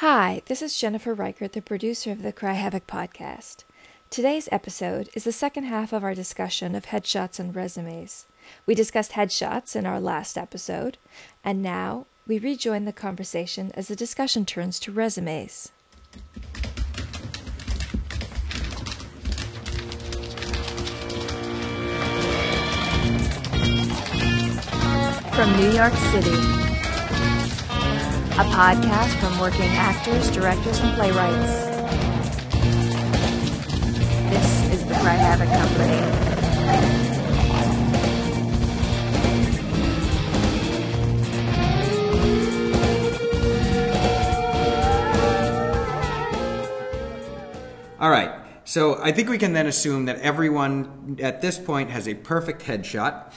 [0.00, 3.64] Hi, this is Jennifer Reichert, the producer of the Cry Havoc podcast.
[4.08, 8.24] Today's episode is the second half of our discussion of headshots and resumes.
[8.64, 10.96] We discussed headshots in our last episode,
[11.44, 15.70] and now we rejoin the conversation as the discussion turns to resumes.
[25.34, 26.69] From New York City,
[28.40, 31.66] a podcast from working actors, directors, and playwrights.
[34.30, 36.00] This is the Cry Havoc Company.
[48.00, 48.39] All right.
[48.70, 52.62] So I think we can then assume that everyone at this point has a perfect
[52.62, 53.32] headshot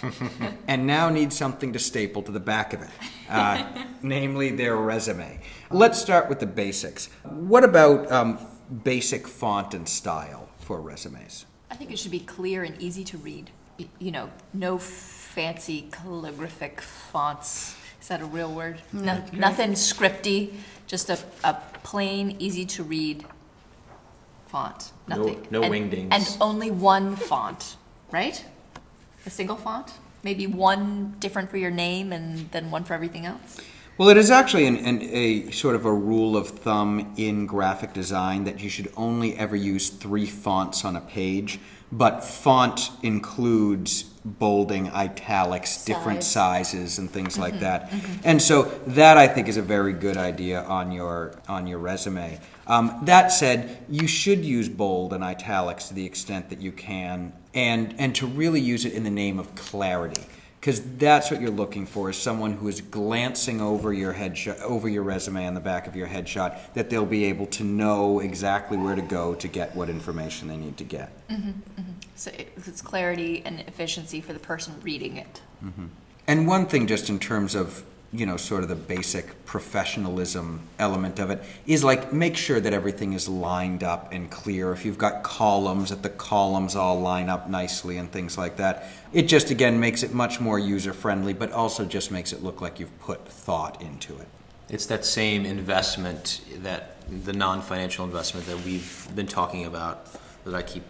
[0.68, 2.92] and now needs something to staple to the back of it,
[3.32, 3.66] uh,
[4.04, 5.40] namely their resume.
[5.72, 7.10] Let's start with the basics.
[7.24, 8.38] What about um,
[8.84, 11.48] basic font and style for resumes?
[11.72, 13.50] I think it should be clear and easy to read.
[13.98, 17.76] You know, no fancy calligraphic fonts.
[18.00, 18.84] Is that a real word?
[18.92, 20.54] No, nothing scripty,
[20.86, 23.26] just a, a plain, easy to read
[24.54, 24.92] font.
[25.08, 25.48] No- Nothing.
[25.50, 26.08] no And- wingdings.
[26.12, 27.76] And only one font,
[28.12, 28.38] right?
[29.26, 29.88] A single font?
[30.22, 33.58] Maybe one different for your name and then one for everything else?
[33.98, 37.94] Well, it is actually an, an, a sort of a rule of thumb in graphic
[37.94, 41.60] design that you should only ever use three fonts on a page,
[41.98, 47.92] but font includes bolding, italics, different sizes, and things like that.
[48.24, 52.40] And so that I think is a very good idea on your on your resume.
[52.66, 57.34] Um, that said, you should use bold and italics to the extent that you can,
[57.54, 60.24] and and to really use it in the name of clarity
[60.64, 64.88] because that's what you're looking for is someone who is glancing over your headshot over
[64.88, 68.78] your resume on the back of your headshot that they'll be able to know exactly
[68.78, 71.28] where to go to get what information they need to get.
[71.28, 71.92] Mm-hmm, mm-hmm.
[72.16, 75.42] So it's clarity and efficiency for the person reading it.
[75.62, 75.88] Mm-hmm.
[76.28, 81.20] and one thing just in terms of you know sort of the basic professionalism element
[81.20, 84.72] of it is like make sure that everything is lined up and clear.
[84.72, 88.88] If you've got columns that the columns all line up nicely and things like that.
[89.12, 92.62] It just again makes it much more user friendly but also just makes it look
[92.62, 94.28] like you've put thought into it.
[94.70, 100.08] It's that same investment that the non-financial investment that we've been talking about
[100.46, 100.84] that I keep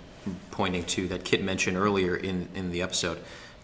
[0.51, 3.19] pointing to that Kitt mentioned earlier in, in the episode.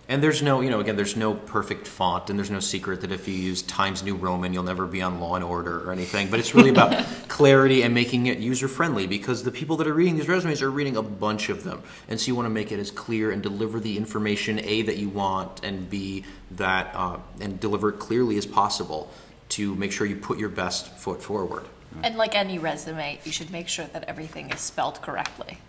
[0.09, 3.11] And there's no, you know, again, there's no perfect font, and there's no secret that
[3.11, 6.31] if you use Times New Roman, you'll never be on Law and Order or anything.
[6.31, 9.93] But it's really about clarity and making it user friendly because the people that are
[9.93, 12.71] reading these resumes are reading a bunch of them, and so you want to make
[12.71, 17.19] it as clear and deliver the information a that you want, and b that uh,
[17.39, 19.11] and deliver it clearly as possible
[19.49, 21.65] to make sure you put your best foot forward.
[22.01, 25.59] And like any resume, you should make sure that everything is spelled correctly,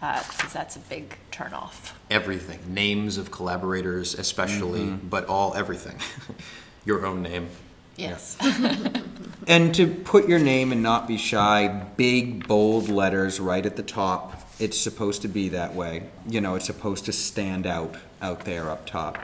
[0.00, 1.92] Uh, because that's a big turnoff.
[2.10, 5.08] Everything, names of collaborators, especially, mm-hmm.
[5.08, 5.98] but all everything.
[6.84, 7.48] your own name.
[7.96, 8.36] Yes.
[9.48, 13.82] And to put your name and not be shy, big, bold letters right at the
[13.82, 14.42] top.
[14.60, 16.10] It's supposed to be that way.
[16.28, 19.16] You know, it's supposed to stand out out there up top.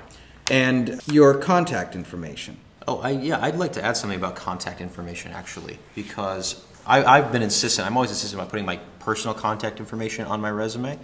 [0.50, 2.56] And your contact information.
[2.88, 7.32] Oh, I, yeah, I'd like to add something about contact information actually, because I, I've
[7.32, 7.86] been insistent.
[7.86, 10.98] I'm always insistent about putting my personal contact information on my resume.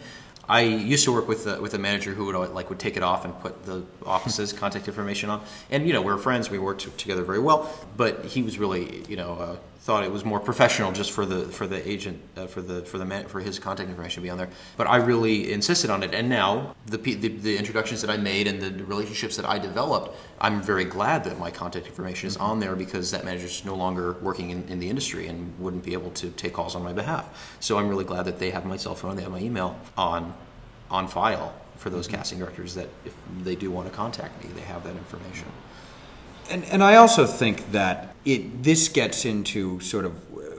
[0.49, 3.05] I used to work with a, with a manager who would like would take it
[3.05, 6.51] off and put the office's contact information on, and you know we're friends.
[6.51, 10.39] We worked together very well, but he was really you know thought it was more
[10.39, 13.59] professional just for the for the agent uh, for the for the man, for his
[13.59, 14.51] contact information to be on there.
[14.77, 18.47] But I really insisted on it, and now the, the the introductions that I made
[18.47, 22.61] and the relationships that I developed, I'm very glad that my contact information is on
[22.61, 25.95] there because that manager is no longer working in, in the industry and wouldn't be
[25.95, 27.57] able to take calls on my behalf.
[27.61, 30.35] So I'm really glad that they have my cell phone, they have my email on
[30.91, 34.61] on file for those casting directors that if they do want to contact me, they
[34.61, 35.47] have that information.
[36.51, 40.13] And, and I also think that it this gets into sort of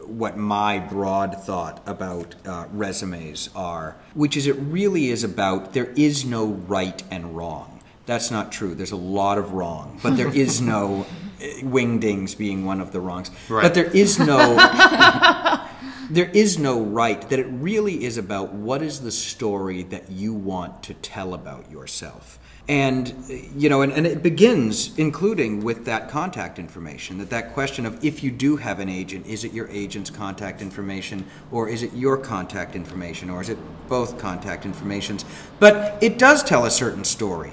[0.07, 5.91] what my broad thought about uh, resumes are, which is it really is about there
[5.95, 7.81] is no right and wrong.
[8.05, 8.73] That's not true.
[8.73, 12.99] There's a lot of wrong, but there is no uh, wingdings being one of the
[12.99, 13.31] wrongs.
[13.47, 13.61] Right.
[13.61, 14.55] But there is no
[16.09, 20.33] there is no right that it really is about what is the story that you
[20.33, 22.37] want to tell about yourself
[22.67, 23.13] and
[23.55, 28.03] you know and, and it begins including with that contact information that that question of
[28.03, 31.91] if you do have an agent is it your agent's contact information or is it
[31.93, 33.57] your contact information or is it
[33.89, 35.25] both contact informations
[35.59, 37.51] but it does tell a certain story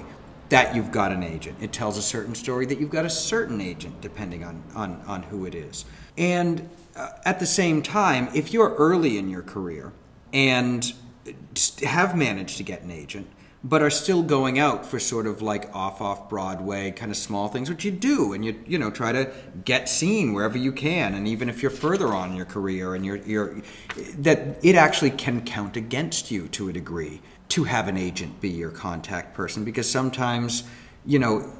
[0.49, 1.57] that you've got an agent.
[1.61, 5.23] It tells a certain story that you've got a certain agent, depending on, on, on
[5.23, 5.85] who it is.
[6.17, 9.93] And uh, at the same time, if you're early in your career
[10.33, 10.91] and
[11.83, 13.27] have managed to get an agent,
[13.63, 17.49] but are still going out for sort of like off off Broadway kind of small
[17.49, 19.31] things, which you do, and you you know try to
[19.65, 23.05] get seen wherever you can, and even if you're further on in your career, and
[23.05, 23.61] you're you're
[24.17, 28.49] that it actually can count against you to a degree to have an agent be
[28.49, 30.63] your contact person because sometimes
[31.05, 31.51] you know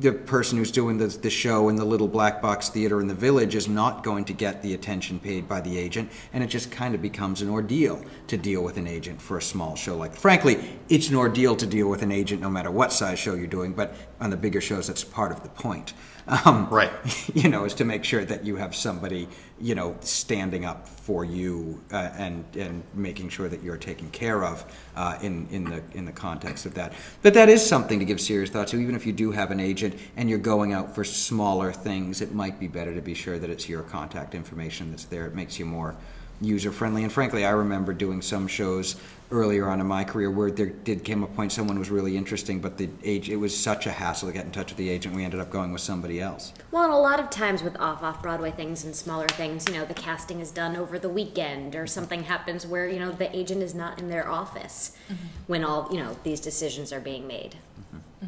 [0.00, 3.14] the person who's doing the, the show in the little black box theater in the
[3.14, 6.70] village is not going to get the attention paid by the agent, and it just
[6.70, 10.14] kind of becomes an ordeal to deal with an agent for a small show like.
[10.14, 13.46] Frankly, it's an ordeal to deal with an agent no matter what size show you're
[13.46, 15.94] doing, but on the bigger shows, that's part of the point.
[16.26, 16.92] Um, Right.
[17.34, 19.28] You know, is to make sure that you have somebody,
[19.60, 24.44] you know, standing up for you uh, and and making sure that you're taken care
[24.44, 24.64] of
[24.96, 26.94] uh, in in the in the context of that.
[27.22, 28.78] But that is something to give serious thought to.
[28.78, 32.32] Even if you do have an agent and you're going out for smaller things, it
[32.32, 35.26] might be better to be sure that it's your contact information that's there.
[35.26, 35.94] It makes you more
[36.40, 37.02] user friendly.
[37.02, 38.96] And frankly, I remember doing some shows
[39.30, 42.60] earlier on in my career where there did come a point someone was really interesting,
[42.60, 45.14] but the age it was such a hassle to get in touch with the agent.
[45.14, 46.52] We ended up going with somebody else.
[46.70, 49.74] Well, and a lot of times with off off Broadway things and smaller things, you
[49.74, 53.34] know, the casting is done over the weekend or something happens where, you know, the
[53.36, 55.26] agent is not in their office mm-hmm.
[55.46, 57.56] when all, you know, these decisions are being made.
[57.94, 58.26] Mm-hmm.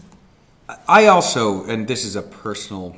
[0.86, 2.96] I also, and this is a personal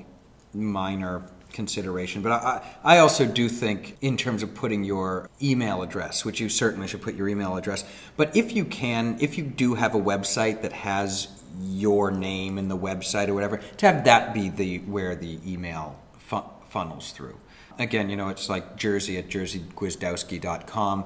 [0.52, 1.22] minor
[1.52, 6.40] consideration, but I, I also do think in terms of putting your email address, which
[6.40, 7.84] you certainly should put your email address,
[8.16, 11.28] but if you can, if you do have a website that has
[11.60, 15.98] your name in the website or whatever, to have that be the where the email
[16.18, 17.38] fu- funnels through.
[17.78, 21.04] Again, you know, it's like jerzy at jerzygwiazdowski.com.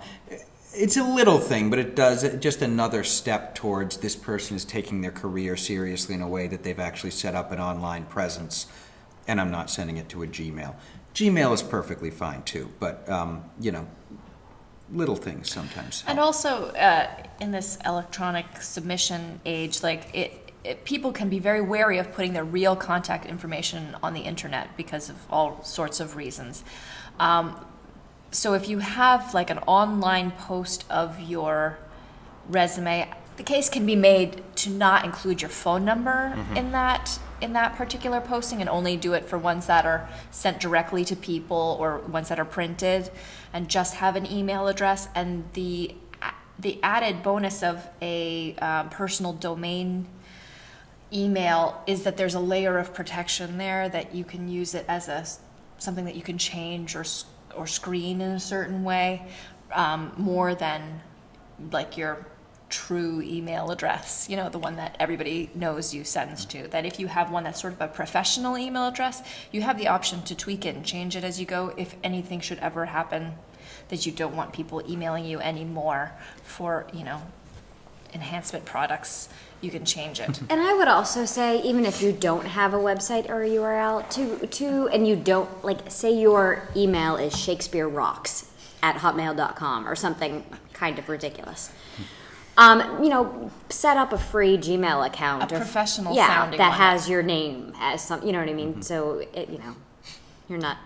[0.74, 5.00] It's a little thing, but it does just another step towards this person is taking
[5.00, 8.66] their career seriously in a way that they've actually set up an online presence,
[9.28, 10.74] and I'm not sending it to a Gmail.
[11.14, 13.86] Gmail is perfectly fine too, but um, you know,
[14.92, 16.04] little things sometimes.
[16.06, 17.08] And also, uh,
[17.40, 22.32] in this electronic submission age, like it, it, people can be very wary of putting
[22.32, 26.64] their real contact information on the internet because of all sorts of reasons.
[27.18, 27.64] Um,
[28.30, 31.78] so if you have like an online post of your
[32.48, 37.52] resume, the case can be made to not include your phone number in that in
[37.52, 41.76] that particular posting and only do it for ones that are sent directly to people
[41.80, 43.10] or ones that are printed
[43.52, 45.94] and just have an email address and the
[46.58, 50.06] the added bonus of a um, personal domain
[51.12, 55.08] email is that there's a layer of protection there that you can use it as
[55.08, 55.24] a
[55.78, 57.04] something that you can change or
[57.54, 59.26] or screen in a certain way
[59.72, 61.00] um, more than
[61.70, 62.26] like your
[62.68, 66.98] true email address you know the one that everybody knows you sends to that if
[66.98, 69.22] you have one that's sort of a professional email address
[69.52, 72.40] you have the option to tweak it and change it as you go if anything
[72.40, 73.34] should ever happen
[73.88, 77.22] that you don't want people emailing you anymore for you know
[78.12, 79.28] enhancement products
[79.60, 82.78] you can change it And I would also say, even if you don't have a
[82.78, 87.88] website or a URL, to to and you don't like say your email is Shakespeare
[87.88, 88.50] rocks
[88.82, 91.70] at hotmail.com or something kind of ridiculous.
[92.58, 95.42] Um, you know, set up a free Gmail account.
[95.42, 96.78] A or- professional yeah, sounding that one.
[96.78, 98.22] has your name as some.
[98.24, 98.82] You know what I mean?
[98.82, 99.74] So it, you know,
[100.48, 100.78] you're not.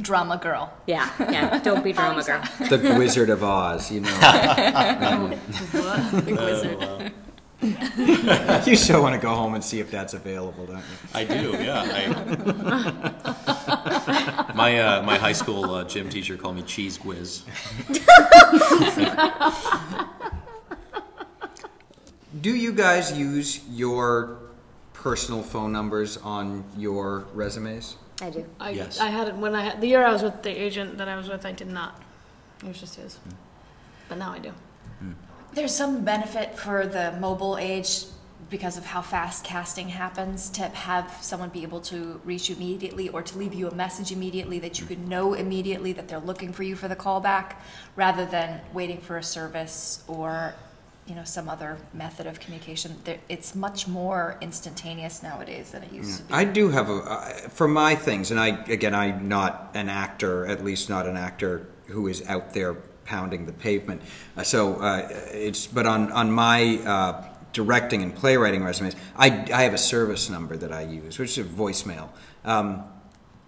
[0.00, 1.58] drama girl Yeah, yeah.
[1.60, 2.42] Don't be drama girl.
[2.68, 5.38] the Wizard of Oz, you know.
[6.24, 7.12] Big wizard
[7.62, 10.84] you still want to go home and see if that's available, don't you?
[11.14, 11.82] I do, yeah.
[14.46, 17.44] I, my uh, my high school uh, gym teacher called me Cheese Whiz.
[22.40, 24.38] Do you guys use your
[24.92, 27.96] personal phone numbers on your resumes?
[28.20, 28.46] I do.
[28.58, 28.98] I, Yes.
[29.00, 31.16] I had it when I had the year I was with the agent that I
[31.16, 31.46] was with.
[31.46, 32.02] I did not.
[32.62, 33.16] It was just his.
[33.16, 33.30] Hmm.
[34.08, 34.52] But now I do.
[34.98, 35.12] Hmm.
[35.54, 38.04] There's some benefit for the mobile age
[38.48, 43.08] because of how fast casting happens to have someone be able to reach you immediately
[43.08, 44.88] or to leave you a message immediately that you hmm.
[44.88, 47.56] could know immediately that they're looking for you for the callback
[47.94, 50.54] rather than waiting for a service or
[51.06, 52.96] you know some other method of communication
[53.28, 57.28] it's much more instantaneous nowadays than it used to be I do have a uh,
[57.48, 61.68] for my things, and I again I'm not an actor, at least not an actor
[61.86, 64.02] who is out there pounding the pavement.
[64.36, 69.62] Uh, so uh, it's but on on my uh, directing and playwriting resumes, I I
[69.62, 72.08] have a service number that I use, which is a voicemail.
[72.44, 72.84] Um,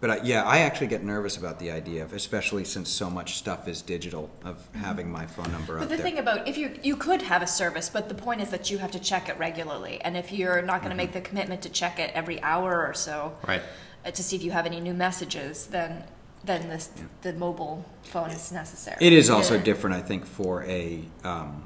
[0.01, 3.37] But I, yeah, I actually get nervous about the idea of, especially since so much
[3.37, 6.05] stuff is digital, of having my phone number But the there.
[6.07, 8.79] thing about if you you could have a service, but the point is that you
[8.79, 11.69] have to check it regularly, and if you're not going to make the commitment to
[11.69, 13.63] check it every hour or so, Right.
[14.07, 16.05] uh, to see if you have any new messages, then
[16.45, 16.91] then this
[17.23, 18.97] the mobile phone is necessary.
[19.01, 19.65] It is also Yeah.
[19.65, 21.65] different, I think, for a um,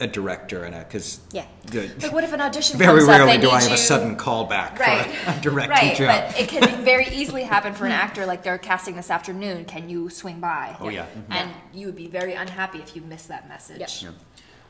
[0.00, 1.46] a director and a because Yeah.
[1.70, 3.68] Good like, what if an audition very comes up, rarely they do I need have
[3.72, 6.24] a you- sudden callback Right, for a, a directing right, job.
[6.32, 8.24] but it can very easily happen for an actor.
[8.26, 9.64] Like they're casting this afternoon.
[9.64, 10.76] Can you swing by?
[10.80, 11.06] Oh, yeah.
[11.30, 14.02] And you would be very unhappy if you missed that message.
[14.02, 14.14] Yep.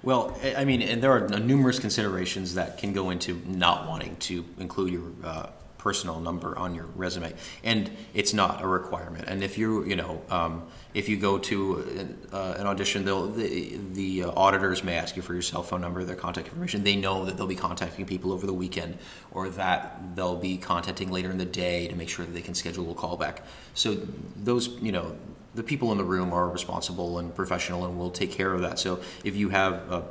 [0.02, 4.16] Well, I- I mean, and there are numerous considerations that can go into not wanting
[4.16, 7.32] to include your uh, personal number on your resume,
[7.62, 9.24] and it's not a requirement.
[9.28, 10.62] And if you, you know, um,
[10.94, 15.34] if you go to uh, an audition, the, the uh, auditors may ask you for
[15.34, 16.82] your cell phone number, their contact information.
[16.82, 18.98] They know that they'll be contacting people over the weekend,
[19.30, 22.54] or that they'll be contacting later in the day to make sure that they can
[22.54, 23.40] schedule a callback.
[23.74, 23.94] So
[24.36, 25.16] those, you know,
[25.54, 28.78] the people in the room are responsible and professional and will take care of that.
[28.78, 30.02] So if you have uh,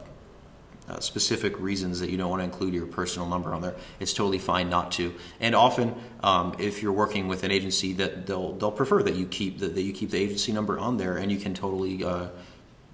[0.89, 4.13] uh, specific reasons that you don't want to include your personal number on there, it's
[4.13, 5.13] totally fine not to.
[5.39, 9.27] And often, um, if you're working with an agency, that they'll they'll prefer that you
[9.27, 12.27] keep that, that you keep the agency number on there, and you can totally uh,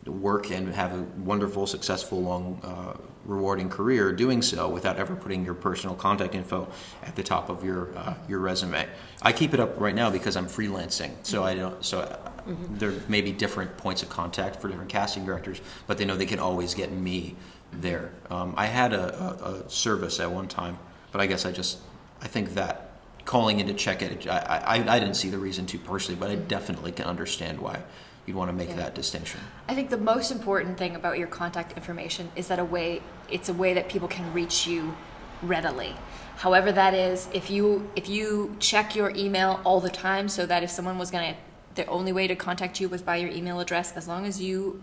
[0.06, 5.46] work and have a wonderful, successful, long, uh, rewarding career doing so without ever putting
[5.46, 6.68] your personal contact info
[7.04, 8.88] at the top of your uh, your resume.
[9.22, 11.84] I keep it up right now because I'm freelancing, so I don't.
[11.86, 12.32] So uh,
[12.72, 16.26] there may be different points of contact for different casting directors, but they know they
[16.26, 17.36] can always get me
[17.82, 18.12] there.
[18.30, 20.78] Um, I had a, a, a service at one time,
[21.12, 21.80] but I guess I just
[22.22, 22.92] I think that
[23.26, 26.30] calling in to check it, I, I, I didn't see the reason to personally, but
[26.30, 27.82] I definitely can understand why
[28.26, 29.40] you'd want to make that distinction.
[29.68, 33.50] I think the most important thing about your contact information is that a way it's
[33.50, 34.96] a way that people can reach you
[35.42, 35.96] readily.
[36.38, 40.64] However that is, if you if you check your email all the time so that
[40.64, 41.40] if someone was going to
[41.76, 44.82] the only way to contact you was by your email address as long as you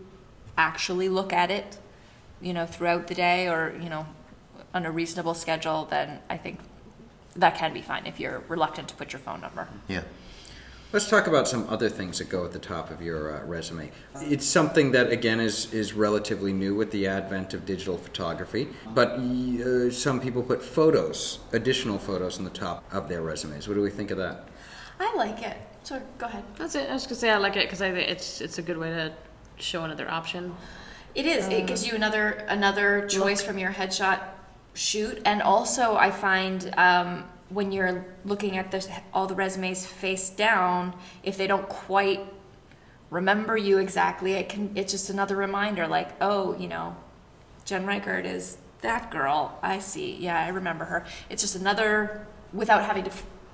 [0.56, 1.78] actually look at it,
[2.40, 4.06] you know, throughout the day or, you know,
[4.72, 6.60] on a reasonable schedule, then I think
[7.36, 9.68] that can be fine if you're reluctant to put your phone number.
[9.88, 10.02] Yeah.
[10.92, 13.92] Let's talk about some other things that go at the top of your uh, resume.
[14.16, 19.10] It's something that, again, is, is relatively new with the advent of digital photography, but
[19.10, 23.68] uh, some people put photos, additional photos, on the top of their resumes.
[23.68, 24.48] What do we think of that?
[24.98, 25.56] I like it.
[25.84, 26.42] So go ahead.
[26.56, 26.90] That's it.
[26.90, 28.90] I was gonna say I like it because I think it's it's a good way
[28.90, 29.12] to
[29.58, 30.54] show another option.
[31.14, 31.48] It is.
[31.48, 34.20] it gives you another another choice from your headshot
[34.74, 40.30] shoot, and also I find um, when you're looking at this all the resumes face
[40.30, 42.20] down, if they don't quite
[43.10, 45.86] remember you exactly, it can it's just another reminder.
[45.86, 46.96] Like, oh, you know,
[47.64, 49.58] Jen Reichert is that girl.
[49.62, 50.16] I see.
[50.16, 51.04] Yeah, I remember her.
[51.28, 53.10] It's just another without having to.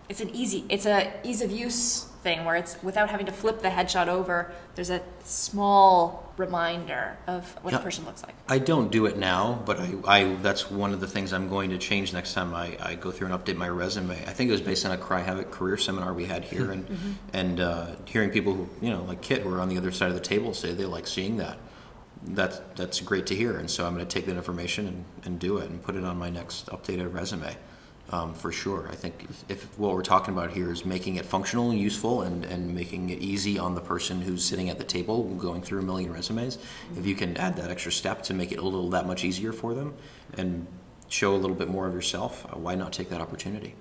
[0.09, 0.65] It's an easy.
[0.69, 4.53] It's a ease of use thing where it's without having to flip the headshot over.
[4.75, 8.35] There's a small reminder of what a person looks like.
[8.49, 11.71] I don't do it now, but I, I that's one of the things I'm going
[11.71, 14.15] to change next time I, I go through and update my resume.
[14.15, 17.19] I think it was based on a Cry Havoc career seminar we had here, and
[17.33, 20.09] and uh, hearing people who you know like Kitt who are on the other side
[20.09, 21.59] of the table say they like seeing that.
[22.23, 25.39] That's that's great to hear, and so I'm going to take that information and, and
[25.39, 27.57] do it and put it on my next updated resume.
[28.11, 31.27] Um, for sure, I think if, if what we're talking about here is making it
[31.27, 34.85] functional, and useful, and, and making it easy on the person who's sitting at the
[34.85, 36.59] table going through a million resumes,
[36.97, 39.53] if you can add that extra step to make it a little that much easier
[39.53, 39.93] for them
[40.35, 40.69] and
[41.09, 43.75] show a little bit more of yourself, uh, why not take that opportunity?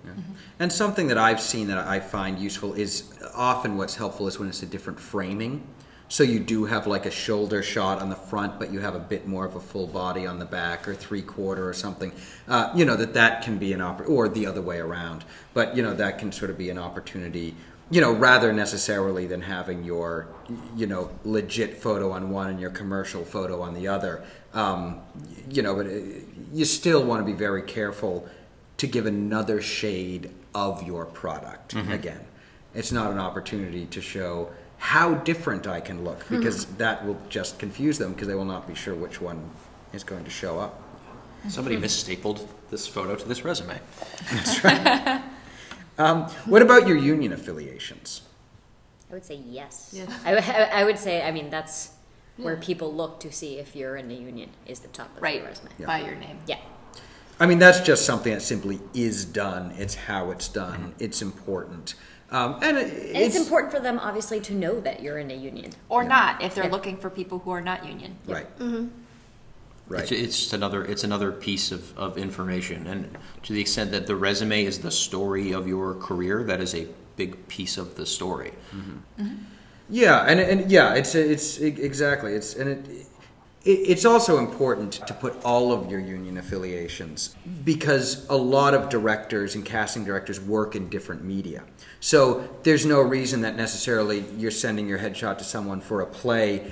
[0.59, 4.49] And something that I've seen that I find useful is often what's helpful is when
[4.49, 5.67] it's a different framing.
[6.07, 8.99] So you do have like a shoulder shot on the front, but you have a
[8.99, 12.11] bit more of a full body on the back, or three quarter, or something.
[12.47, 15.25] Uh, you know that that can be an opp- or the other way around.
[15.53, 17.55] But you know that can sort of be an opportunity.
[17.89, 20.27] You know, rather necessarily than having your,
[20.75, 24.23] you know, legit photo on one and your commercial photo on the other.
[24.55, 25.01] Um,
[25.51, 25.91] you know, but uh,
[26.51, 28.27] you still want to be very careful
[28.77, 32.25] to give another shade of your product again
[32.75, 36.37] it's not an opportunity to show how different i can look mm-hmm.
[36.37, 39.49] because that will just confuse them because they will not be sure which one
[39.93, 40.81] is going to show up
[41.49, 41.83] Somebody mm-hmm.
[41.83, 43.79] misstapled this photo to this resume.
[44.31, 45.21] That's right.
[45.97, 48.21] um, what about your union affiliations
[49.09, 49.91] I would say yes.
[49.93, 50.07] Yeah.
[50.25, 51.91] I, w- I would say, I mean, that's
[52.37, 55.37] where people look to see if you're in the union is the top of Right.
[55.37, 55.69] your resume.
[55.77, 55.85] Yeah.
[55.85, 56.39] By your name.
[56.47, 56.57] Yeah.
[57.39, 61.03] i mean that's just something that simply is done it's how it's done mm-hmm.
[61.03, 61.93] it's important
[62.35, 65.35] um, and it, And it's, important for them, obviously, to know that you're in a
[65.35, 65.71] union.
[65.89, 66.71] Or not, if they're Yeah.
[66.71, 68.17] looking for people who are not union.
[68.27, 68.87] right Mm-hmm.
[69.87, 73.91] right It's, it's just another it's another piece of, of information, and to the extent
[73.91, 77.95] that the resume is the story of your career, that is a big piece of
[77.95, 78.51] the story.
[79.89, 83.07] Yeah, and, and yeah, it's it's e- exactly it's and it, it
[83.65, 89.55] it's also important to put all of your union affiliations because a lot of directors
[89.55, 91.63] and casting directors work in different media.
[91.99, 96.71] So there's no reason that necessarily you're sending your headshot to someone for a play.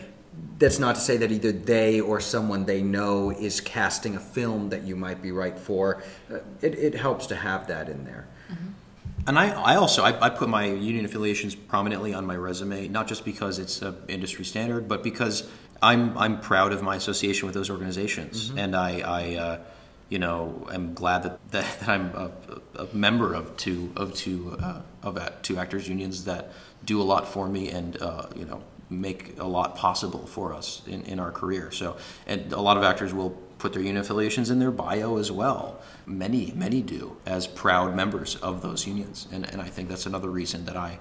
[0.59, 4.69] That's not to say that either they or someone they know is casting a film
[4.69, 6.03] that you might be right for.
[6.31, 8.27] Uh, It, it helps to have that in there.
[9.25, 13.07] And I, I also I, I put my union affiliations prominently on my resume, not
[13.07, 15.49] just because it's an industry standard, but because
[15.83, 19.59] I'm I'm proud of my association with those organizations, and I, I uh,
[20.09, 22.31] you know am glad that, that, that I'm a,
[22.75, 26.51] a member of two of two uh, of two actors unions that
[26.85, 30.81] do a lot for me and uh, you know make a lot possible for us
[30.87, 31.71] in, in our career.
[31.71, 31.97] So
[32.27, 33.31] and a lot of actors will
[33.63, 35.79] put their union affiliations in their bio as well.
[36.05, 39.25] Many, many do as proud members of those unions.
[39.31, 40.99] And, and I think that's another reason that I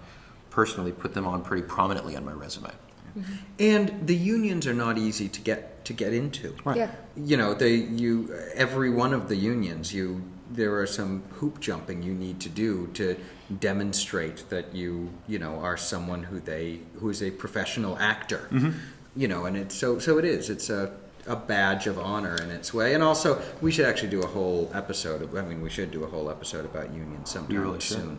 [0.49, 2.71] personally put them on pretty prominently on my resume.
[3.17, 3.33] Mm-hmm.
[3.59, 6.55] And the unions are not easy to get to get into.
[6.65, 6.77] Right.
[6.77, 6.91] Yeah.
[7.17, 12.03] You know, they you every one of the unions you there are some hoop jumping
[12.03, 13.17] you need to do to
[13.59, 18.49] demonstrate that you you know are someone who they who is a professional actor.
[18.51, 18.79] Mm-hmm.
[19.15, 20.49] You know, and it's so so it is.
[20.49, 20.93] It's a
[21.27, 22.95] a badge of honor in its way.
[22.95, 25.23] And also, we should actually do a whole episode.
[25.23, 28.19] Of, I mean, we should do a whole episode about unions sometime really should.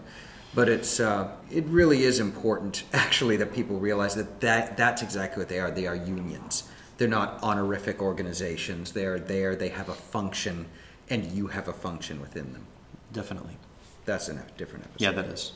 [0.55, 5.41] But it's uh, it really is important actually that people realize that, that that's exactly
[5.41, 5.71] what they are.
[5.71, 6.69] They are unions.
[6.97, 8.91] They're not honorific organizations.
[8.91, 9.55] They are there.
[9.55, 10.67] They have a function,
[11.09, 12.67] and you have a function within them.
[13.11, 13.57] Definitely.
[14.05, 15.03] That's a different episode.
[15.03, 15.53] Yeah, that is.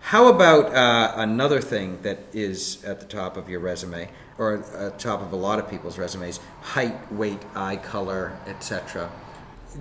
[0.00, 4.72] How about uh, another thing that is at the top of your resume, or at
[4.72, 6.40] the top of a lot of people's resumes?
[6.60, 9.10] Height, weight, eye color, etc.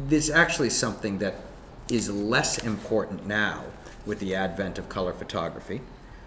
[0.08, 1.36] There's actually something that
[1.90, 3.66] is less important now
[4.06, 5.82] with the advent of color photography,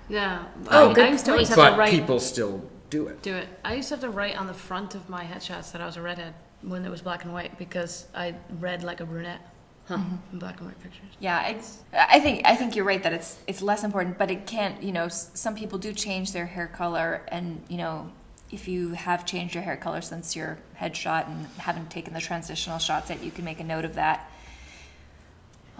[0.08, 0.44] Yeah.
[0.68, 1.90] Oh, I, good I used to always have but to write.
[1.90, 3.22] people still do it.
[3.22, 3.48] Do it.
[3.64, 5.96] I used to have to write on the front of my headshots that I was
[5.96, 9.40] a redhead when it was black and white because I read like a brunette
[9.88, 10.16] hmm.
[10.32, 11.08] in black and white pictures.
[11.20, 14.46] Yeah, it's, I think I think you're right that it's it's less important, but it
[14.46, 14.82] can't.
[14.82, 18.10] You know, s- some people do change their hair color, and you know,
[18.50, 22.78] if you have changed your hair color since your headshot and haven't taken the transitional
[22.78, 24.30] shots yet, you can make a note of that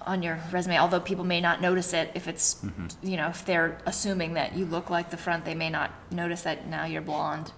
[0.06, 0.78] on your resume.
[0.78, 2.62] Although people may not notice it if it's
[3.02, 6.42] you know if they're assuming that you look like the front, they may not notice
[6.42, 7.52] that now you're blonde.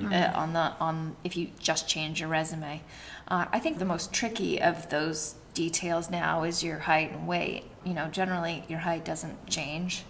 [0.00, 2.82] Uh, on the on if you just change your resume,
[3.26, 7.64] uh, I think the most tricky of those details now is your height and weight.
[7.84, 10.04] You know, generally your height doesn't change,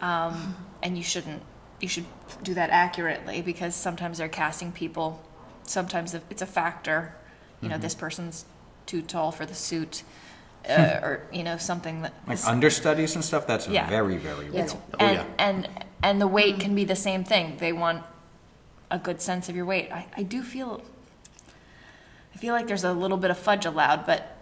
[0.00, 1.42] um, and you shouldn't.
[1.80, 2.06] You should
[2.44, 5.20] do that accurately because sometimes they're casting people.
[5.64, 7.16] Sometimes it's a factor.
[7.60, 8.44] You know, this person's
[8.86, 10.04] too tall for the suit,
[10.68, 13.46] uh, or you know something that Like is- understudies and stuff.
[13.46, 13.88] That's Yeah.
[13.88, 14.56] very very real.
[14.62, 15.24] it's, Oh, and, yeah.
[15.38, 15.68] and
[16.02, 17.56] and the weight can be the same thing.
[17.58, 18.02] They want
[18.90, 19.90] a good sense of your weight.
[19.92, 20.82] I, I do feel
[22.34, 24.36] I feel like there's a little bit of fudge allowed, but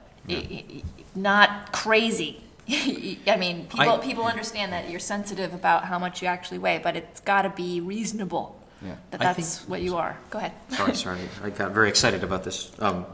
[1.15, 2.43] not crazy.
[2.69, 6.79] I mean, people I- people understand that you're sensitive about how much you actually weigh,
[6.79, 8.59] but it's got to be reasonable.
[8.81, 8.95] Yeah.
[9.11, 10.19] That I that's think- what you are.
[10.31, 10.53] Go ahead.
[10.71, 11.21] Sorry, sorry.
[11.45, 12.73] I got very excited about this.
[12.81, 13.07] Um,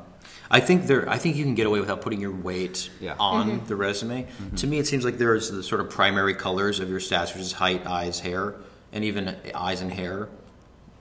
[0.51, 1.09] I think there.
[1.09, 3.17] I think you can get away without putting your weight Yeah.
[3.19, 3.67] on mm-hmm.
[3.67, 4.23] the resume.
[4.25, 4.57] Mm-hmm.
[4.57, 7.43] To me, it seems like there's the sort of primary colors of your stats, which
[7.43, 8.55] is height, eyes, hair,
[8.93, 10.29] and even eyes and hair,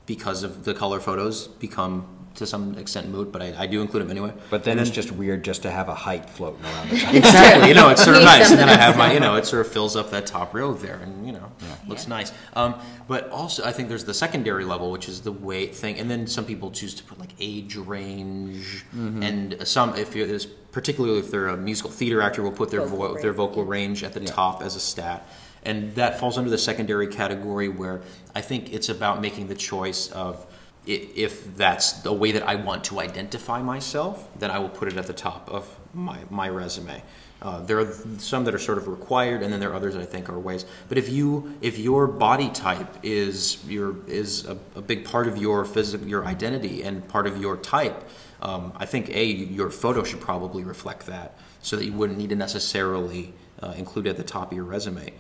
[0.06, 3.32] because of the color photos become to some extent moot.
[3.32, 4.34] But I, I do include them anyway.
[4.50, 6.92] But then it's just weird just to have a height floating around.
[7.18, 7.70] Exactly.
[7.70, 9.66] You know, it's sort of nice, and then I have my, you know, it sort
[9.66, 11.52] of fills up that top row there, and you know,
[11.88, 12.10] looks Yeah.
[12.10, 12.32] nice.
[12.56, 12.76] Um,
[13.08, 16.28] but also, I think there's the secondary level, which is the weight thing, and then
[16.28, 21.32] some people choose to put like age range, and some, if you're, there's particularly if
[21.32, 24.14] they're a musical theater actor, will put their Vocal vo- range, their vocal range at
[24.14, 24.28] the Yeah.
[24.32, 25.28] top as a stat.
[25.64, 28.02] And that falls under the secondary category where
[28.36, 30.57] I think it's about making the choice of i-
[30.88, 34.98] if that's the way that I want to identify myself, then I will put it
[34.98, 37.04] at the top of my, my resume.
[37.42, 40.02] Uh, there are some that are sort of required, and then there are others that
[40.02, 40.66] I think are ways.
[40.90, 45.38] But if you if your body type is your is a, a big part of
[45.38, 48.10] your physical your identity and part of your type,
[48.42, 52.30] um, I think a your photo should probably reflect that, so that you wouldn't need
[52.30, 55.14] to necessarily uh, include it at the top of your resume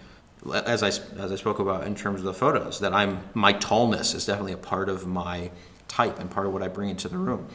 [0.53, 4.13] as I as I spoke about in terms of the photos, that I'm my tallness
[4.13, 5.51] is definitely a part of my
[5.87, 7.47] type and part of what I bring into the room.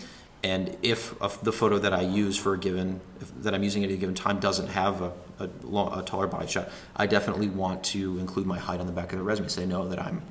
[0.44, 3.90] And if the photo that I use for a given if, that I'm using at
[3.90, 7.84] a given time doesn't have a, a, long, a taller body shot, I definitely want
[7.84, 10.22] to include my height on the back of the resume, so they know that I'm,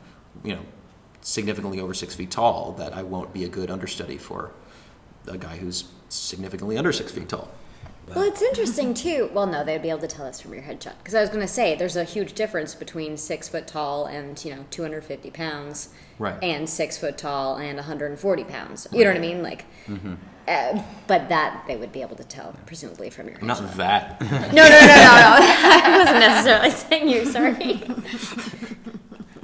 [0.43, 0.61] you know,
[1.21, 2.73] significantly over six feet tall.
[2.73, 4.51] That I won't be a good understudy for
[5.27, 7.49] a guy who's significantly under six feet tall.
[8.07, 9.29] Well, it's interesting too.
[9.33, 10.97] Well, no, they'd be able to tell us from your headshot.
[10.97, 14.43] Because I was going to say, there's a huge difference between six foot tall and
[14.43, 16.35] you know 250 pounds, Right.
[16.43, 18.87] and six foot tall and 140 pounds.
[18.91, 19.41] You know what I mean?
[19.41, 19.65] Like,
[20.47, 23.43] uh, but that they would be able to tell presumably from your headshot.
[23.43, 24.19] Not that.
[24.21, 25.37] No, no, no, no, no.
[25.83, 27.25] I wasn't necessarily saying you.
[27.25, 27.83] Sorry,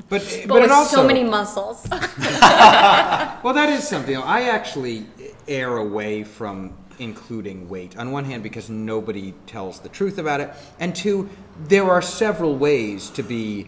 [0.10, 1.88] But, but, but with also, so many muscles.
[1.89, 4.17] Well, that is something.
[4.17, 5.06] I actually
[5.48, 7.97] err away from including weight.
[7.97, 11.29] On one hand, because nobody tells the truth about it, and two,
[11.67, 13.67] there are several ways to be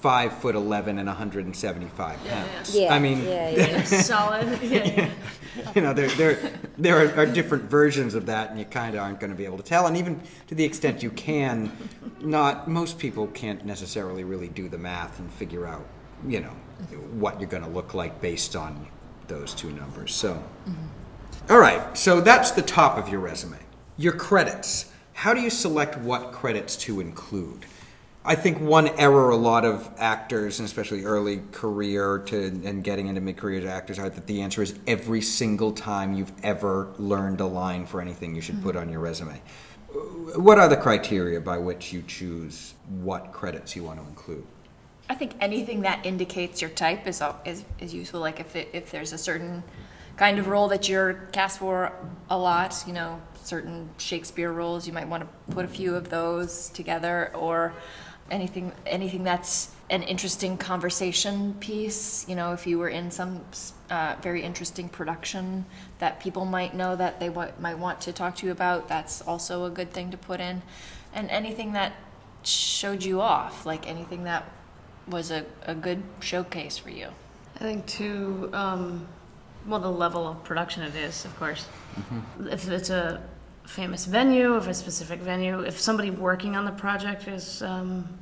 [0.00, 2.76] five foot eleven and 175 pounds.
[2.76, 3.82] Yeah, I mean, yeah, yeah.
[3.84, 4.62] Solid.
[4.62, 5.10] Yeah, yeah.
[5.74, 9.02] you know, there there there are, are different versions of that, and you kind of
[9.02, 9.86] aren't going to be able to tell.
[9.86, 11.72] And even to the extent you can,
[12.20, 15.86] not most people can't necessarily really do the math and figure out,
[16.26, 16.54] you know,
[17.12, 18.86] what you're going to look like based on
[19.28, 20.14] those two numbers.
[20.14, 20.72] So, mm-hmm.
[21.50, 23.58] All right, so that's the top of your resume.
[23.96, 24.92] Your credits.
[25.14, 27.66] How do you select what credits to include?
[28.24, 33.08] I think one error a lot of actors, and especially early career to and getting
[33.08, 37.46] into mid-career actors, are that the answer is every single time you've ever learned a
[37.46, 39.42] line for anything you should put on your resume.
[40.36, 44.46] What are the criteria by which you choose what credits you want to include?
[45.08, 48.20] I think anything that indicates your type is, is, is useful.
[48.20, 49.64] Like if, it, if there's a certain
[50.20, 51.90] kind of role that you're cast for
[52.28, 56.10] a lot, you know, certain Shakespeare roles, you might want to put a few of
[56.10, 57.72] those together, or
[58.30, 62.28] anything anything that's an interesting conversation piece.
[62.28, 63.40] You know, if you were in some
[63.88, 65.64] uh, very interesting production
[66.00, 69.22] that people might know that they wa- might want to talk to you about, that's
[69.22, 70.60] also a good thing to put in.
[71.14, 71.94] And anything that
[72.42, 74.44] showed you off, like anything that
[75.08, 77.08] was a, a good showcase for you.
[77.56, 79.08] I think too, um,
[79.66, 81.66] well, the level of production it is, of course.
[82.50, 83.22] If it's a
[83.66, 88.18] famous venue, if a specific venue, if somebody working on the project is, um,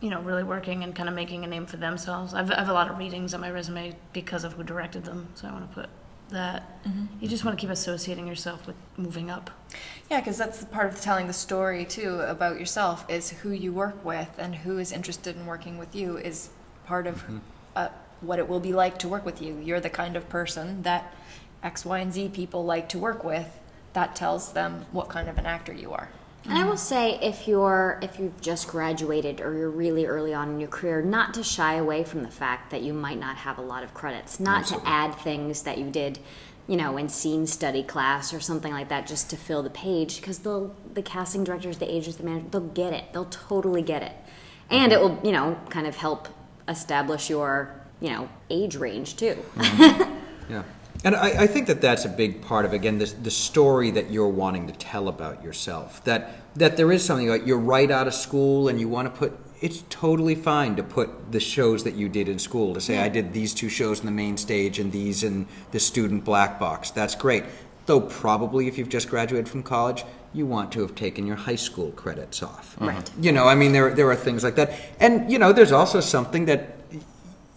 [0.00, 2.34] you know, really working and kind of making a name for themselves.
[2.34, 5.28] I've, I have a lot of readings on my resume because of who directed them,
[5.34, 5.88] so I want to put
[6.30, 6.78] that.
[7.20, 9.50] You just want to keep associating yourself with moving up.
[10.10, 13.72] Yeah, because that's the part of telling the story too about yourself is who you
[13.72, 16.50] work with and who is interested in working with you is
[16.86, 17.24] part of
[17.76, 17.88] uh,
[18.26, 19.58] what it will be like to work with you.
[19.58, 21.14] You're the kind of person that
[21.62, 23.48] X, Y, and Z people like to work with.
[23.92, 26.08] That tells them what kind of an actor you are.
[26.46, 30.50] And I will say, if you're if you've just graduated or you're really early on
[30.50, 33.56] in your career, not to shy away from the fact that you might not have
[33.56, 36.18] a lot of credits, not to add things that you did,
[36.66, 40.20] you know, in scene study class or something like that, just to fill the page,
[40.20, 43.04] because the the casting directors, the agents, the manager, they'll get it.
[43.14, 44.12] They'll totally get it,
[44.68, 45.00] and mm-hmm.
[45.00, 46.28] it will, you know, kind of help
[46.68, 49.36] establish your, you know, age range too.
[49.56, 50.52] Mm-hmm.
[50.52, 50.62] Yeah.
[51.04, 54.10] And I, I think that that's a big part of, again, this, the story that
[54.10, 56.02] you're wanting to tell about yourself.
[56.04, 59.18] That, that there is something like you're right out of school and you want to
[59.18, 62.98] put, it's totally fine to put the shows that you did in school, to say,
[62.98, 66.58] I did these two shows in the main stage and these in the student black
[66.58, 66.90] box.
[66.90, 67.44] That's great.
[67.84, 71.54] Though probably if you've just graduated from college, you want to have taken your high
[71.54, 72.76] school credits off.
[72.80, 73.10] Right.
[73.20, 74.72] You know, I mean, there, there are things like that.
[75.00, 76.73] And, you know, there's also something that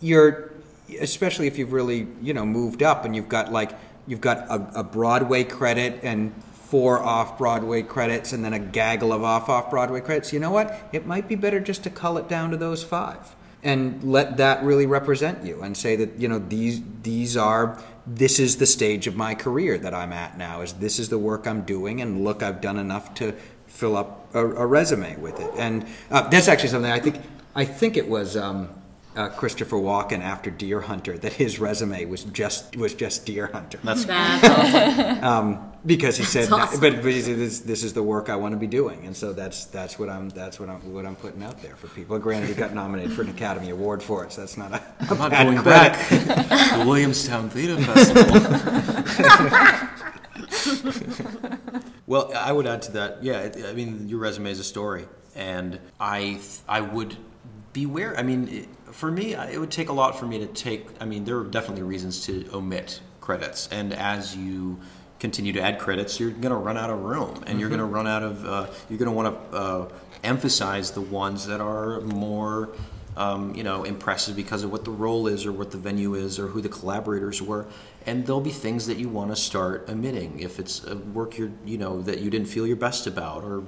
[0.01, 0.51] you're
[0.99, 4.79] especially if you've really you know moved up and you've got like you've got a,
[4.79, 9.69] a broadway credit and four off broadway credits and then a gaggle of off off
[9.69, 10.89] broadway credits you know what?
[10.93, 14.63] It might be better just to cull it down to those five and let that
[14.63, 19.07] really represent you and say that you know these these are this is the stage
[19.07, 22.23] of my career that i'm at now is this is the work i'm doing and
[22.23, 23.33] look i've done enough to
[23.65, 25.51] fill up a, a resume with it.
[25.57, 27.21] And uh, that's actually something i think
[27.55, 28.69] i think it was um,
[29.17, 33.79] uh, Christopher Walken after Deer Hunter that his resume was just was just Deer Hunter.
[33.83, 34.07] That's
[35.23, 36.79] um, because he said, awesome.
[36.79, 39.15] but, but he said this, this is the work I want to be doing, and
[39.17, 42.19] so that's that's what I'm that's what I'm what I'm putting out there for people.
[42.19, 44.83] Granted, he got nominated for an Academy Award for it, so that's not a, a
[45.09, 46.09] I'm not bad going credit.
[46.09, 46.77] back.
[46.79, 48.23] the Williamstown Theater Festival.
[52.07, 53.23] well, I would add to that.
[53.23, 57.17] Yeah, I mean, your resume is a story, and I I would
[57.73, 58.17] beware.
[58.17, 60.87] I mean, it, for me, it would take a lot for me to take.
[60.99, 64.79] I mean, there are definitely reasons to omit credits, and as you
[65.19, 67.85] continue to add credits, you're going to run out of room, and you're going to
[67.85, 68.45] run out of.
[68.45, 69.89] Uh, you're going to want to uh,
[70.23, 72.69] emphasize the ones that are more
[73.17, 76.37] um, you know, impressive because of what the role is or what the venue is
[76.37, 77.65] or who the collaborators were.
[78.05, 81.51] And there'll be things that you want to start omitting if it's a work you're,
[81.65, 83.63] you know, that you didn't feel your best about or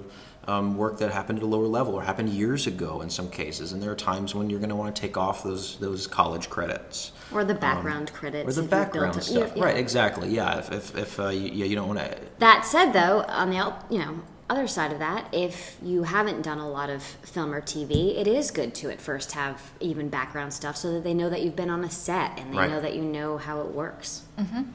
[0.47, 3.71] um, work that happened at a lower level or happened years ago in some cases.
[3.71, 6.49] And there are times when you're going to want to take off those those college
[6.49, 8.49] credits Or the background credits.
[8.49, 9.51] or the if built background a- stuff.
[9.55, 9.63] yeah.
[9.63, 10.29] Right, exactly.
[10.29, 12.17] Yeah, if if, if uh, you, yeah, you don't want to.
[12.39, 16.57] That said, though, on the you know other side of that, if you haven't done
[16.57, 20.51] a lot of film or TV, it is good to at first have even background
[20.51, 22.71] stuff so that they know that you've been on a set and they Right.
[22.71, 24.23] know that you know how it works.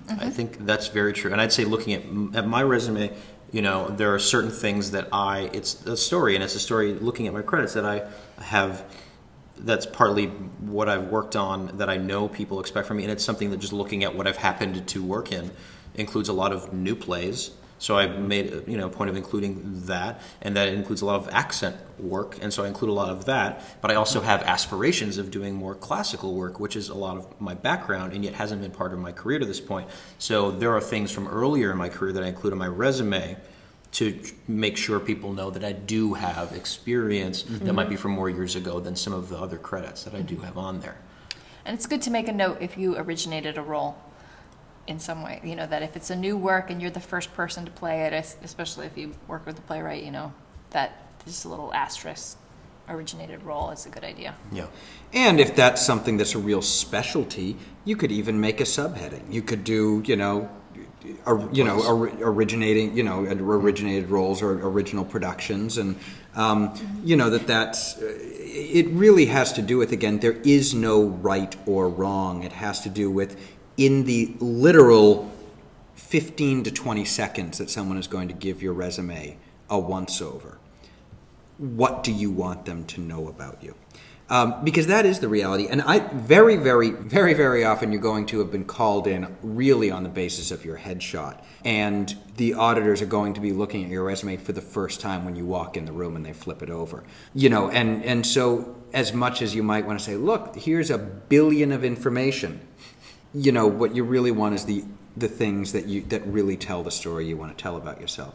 [0.08, 1.32] I think that's very true.
[1.32, 3.10] And I'd say looking at, at my resume,
[3.54, 6.92] you know, there are certain things that I, it's a story, and it's a story
[6.94, 8.02] looking at my credits that I
[8.42, 8.84] have,
[9.56, 13.04] that's partly what I've worked on that I know people expect from me.
[13.04, 15.52] And it's something that just looking at what I've happened to work in
[15.94, 17.52] includes a lot of new plays.
[17.84, 21.16] So I made you know, a point of including that, and that includes a lot
[21.16, 23.62] of accent work, and so I include a lot of that.
[23.82, 27.38] But I also have aspirations of doing more classical work, which is a lot of
[27.42, 29.86] my background, and yet hasn't been part of my career to this point.
[30.16, 33.36] So there are things from earlier in my career that I include in my resume
[33.92, 34.18] to
[34.48, 38.56] make sure people know that I do have experience that might be from more years
[38.56, 40.96] ago than some of the other credits that I do have on there.
[41.66, 43.98] And it's good to make a note if you originated a role
[44.86, 45.40] in some way.
[45.42, 48.02] You know, that if it's a new work and you're the first person to play
[48.02, 50.32] it, especially if you work with the playwright, you know,
[50.70, 50.90] that
[51.24, 52.36] just a little asterisk
[52.88, 54.34] originated role is a good idea.
[54.52, 54.66] Yeah.
[55.12, 59.32] And if that's something that's a real specialty, you could even make a subheading.
[59.32, 60.50] You could do, you know,
[61.26, 65.96] or, you know, or, originating, you know, originated roles or original productions, and
[66.34, 67.98] um, you know that that's.
[67.98, 68.12] uh,
[68.54, 72.42] It really has to do with again, there is no right or wrong.
[72.42, 73.36] It has to do with
[73.76, 75.30] in the literal
[75.96, 79.36] 15 to 20 seconds that someone is going to give your resume
[79.68, 80.58] a once over
[81.58, 83.74] what do you want them to know about you?
[84.30, 85.66] Um, because that is the reality.
[85.68, 89.90] And I very, very, very, very often you're going to have been called in really
[89.90, 91.44] on the basis of your headshot.
[91.62, 95.26] And the auditors are going to be looking at your resume for the first time
[95.26, 97.04] when you walk in the room and they flip it over.
[97.34, 100.90] You know, and, and so as much as you might want to say, look, here's
[100.90, 102.66] a billion of information,
[103.34, 104.84] you know, what you really want is the,
[105.16, 108.34] the things that you that really tell the story you want to tell about yourself.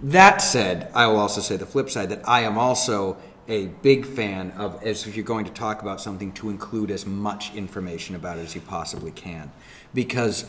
[0.00, 3.16] That said, I will also say the flip side that I am also
[3.48, 7.06] a big fan of, as if you're going to talk about something, to include as
[7.06, 9.50] much information about it as you possibly can.
[9.94, 10.44] Because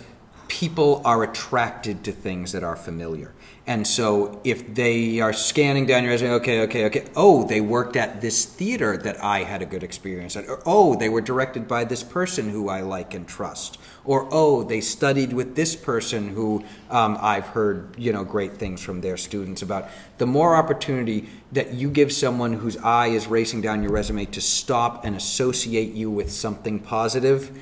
[0.50, 3.32] people are attracted to things that are familiar.
[3.68, 7.96] And so if they are scanning down your resume, okay, okay, okay, oh, they worked
[7.96, 11.68] at this theater that I had a good experience at, or oh, they were directed
[11.68, 16.30] by this person who I like and trust, or oh, they studied with this person
[16.30, 19.88] who um, I've heard, you know, great things from their students about.
[20.18, 24.42] The more opportunity that you give someone whose eye is racing down your resume to
[24.42, 27.56] stop and associate you with something positive,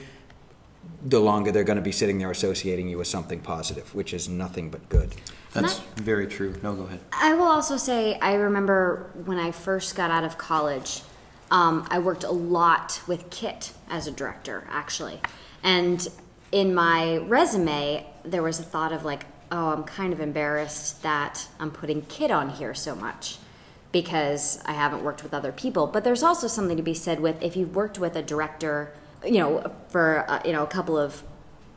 [1.10, 4.28] the longer they're going to be sitting there associating you with something positive, which is
[4.28, 5.16] nothing but good.
[5.54, 6.54] That's very true.
[6.62, 7.00] No, go ahead.
[7.14, 11.02] I will also say, I remember when I first got out of college,
[11.50, 15.22] um, I worked a lot with Kitt as a director, actually.
[15.64, 16.06] And
[16.52, 21.48] in my resume, there was a thought of like, oh, I'm kind of embarrassed that
[21.58, 23.38] I'm putting Kitt on here so much
[23.94, 25.88] because I haven't worked with other people.
[25.88, 28.94] But there's also something to be said with if you've worked with a director,
[29.26, 31.24] you know, for uh, you know a couple of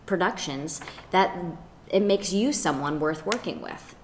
[0.07, 1.37] productions, that
[1.89, 3.95] it makes you someone worth working with.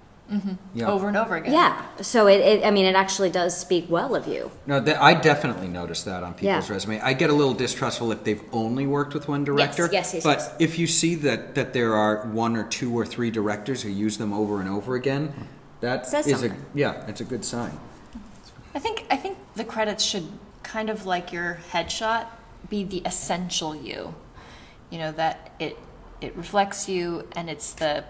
[0.74, 0.90] Yeah.
[0.90, 1.52] Over and over again.
[1.52, 1.80] Yeah.
[2.00, 4.50] So it, it, I mean, it actually does speak well of you.
[4.66, 6.74] No, th- I definitely notice that on people's Yeah.
[6.74, 7.00] resume.
[7.00, 9.84] I get a little distrustful if they've only worked with one director.
[9.92, 10.24] yes, yes, yes.
[10.24, 10.54] But yes.
[10.58, 14.18] if you see that, that there are one or two or three directors who use
[14.18, 15.32] them over and over again,
[15.78, 16.64] that Says is a something.
[16.74, 17.78] yeah, it's a good sign.
[18.74, 20.26] I think I think the credits should
[20.64, 22.26] kind of like your headshot
[22.68, 24.14] be the essential you.
[24.90, 25.78] You know that it
[26.20, 28.04] it reflects you and it's the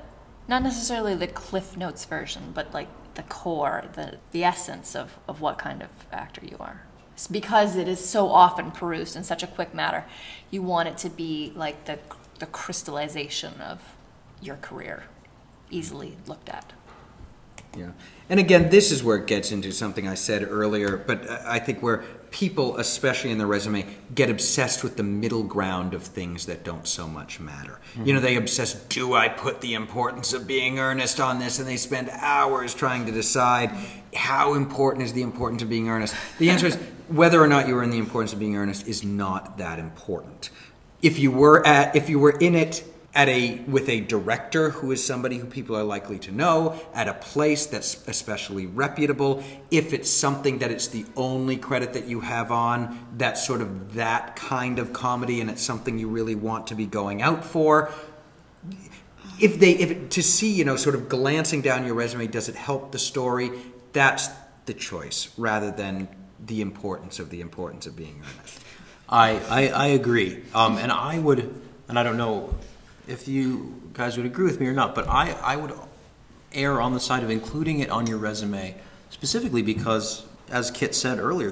[0.49, 5.41] not necessarily the Cliff Notes version, but like the core, the the essence of of
[5.41, 6.83] what kind of actor you are.
[7.15, 10.05] It's because it is so often perused in such a quick matter.
[10.51, 11.99] You want it to be like the
[12.39, 13.97] the crystallization of
[14.43, 15.05] your career,
[15.71, 16.73] easily looked at.
[17.77, 17.91] Yeah.
[18.29, 21.83] And again, this is where it gets into something I said earlier, but I think
[21.83, 26.65] where people, especially in their resume, get obsessed with the middle ground of things that
[26.65, 27.81] don't so much matter.
[28.05, 31.59] You know, they obsess, do I put the importance of being earnest on this?
[31.59, 33.71] And they spend hours trying to decide
[34.15, 36.15] how important is the importance of being earnest.
[36.39, 36.77] The answer is
[37.09, 40.51] whether or not you are in the importance of being earnest is not that important.
[41.03, 42.85] If you were at, if you were in it
[43.17, 47.09] at a with a director who is somebody who people are likely to know at
[47.09, 52.21] a place that's especially reputable if it's something that it's the only credit that you
[52.21, 56.67] have on that's sort of that kind of comedy and it's something you really want
[56.67, 57.91] to be going out for
[59.41, 62.55] if they if to see you know sort of glancing down your resume does it
[62.55, 63.51] help the story
[63.95, 64.29] that's
[64.67, 66.07] the choice rather than
[66.45, 68.61] the importance of the importance of being earnest
[69.09, 70.43] I, I, I agree.
[70.53, 71.55] Um, and I would,
[71.89, 72.53] and I don't know
[73.07, 75.73] if you guys would agree with me or not, but I, I would
[76.53, 78.75] err on the side of including it on your resume
[79.11, 81.51] specifically because, as Kitt said earlier,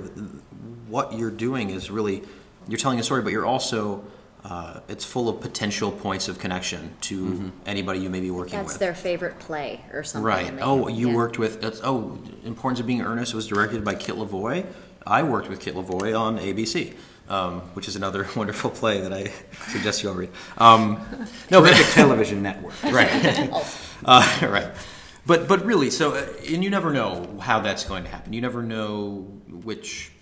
[0.88, 2.22] what you're doing is really,
[2.68, 4.04] you're telling a story, but you're also,
[4.44, 8.64] uh, it's full of potential points of connection to anybody you may be working That's
[8.72, 8.72] with.
[8.74, 10.24] That's their favorite play or something.
[10.26, 10.46] Right.
[10.46, 11.14] and they- Oh, you yeah.
[11.14, 11.60] worked with.
[11.60, 14.66] That's, oh, Importance of Being Earnest was directed by Kitt Lavoie.
[15.06, 16.94] I worked with Kitt Lavoie on ABC,
[17.28, 19.32] um, which is another wonderful play that I
[19.68, 20.30] suggest you all read.
[20.58, 21.00] Um,
[21.50, 23.50] no, but television network right,
[24.04, 24.68] uh, right.
[25.26, 28.32] But but really, so uh, and you never know how that's going to happen.
[28.32, 30.12] You never know which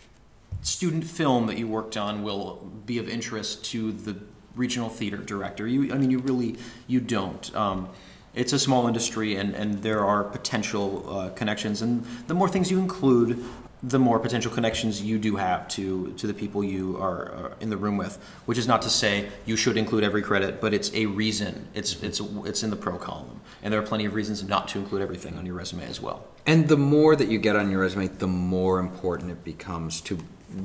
[0.62, 4.16] student film that you worked on will be of interest to the
[4.54, 5.66] regional theater director.
[5.66, 7.54] You, I mean, you really you don't.
[7.54, 7.88] Um,
[8.34, 12.70] it's a small industry, and, and there are potential uh, connections, and the more things
[12.70, 13.44] you include,
[13.82, 17.68] the more potential connections you do have to to the people you are, are in
[17.70, 18.18] the room with.
[18.46, 21.68] Which is not to say you should include every credit, but it's a reason.
[21.74, 24.78] It's it's it's in the pro column, and there are plenty of reasons not to
[24.78, 26.26] include everything on your resume as well.
[26.46, 30.18] And the more that you get on your resume, the more important it becomes to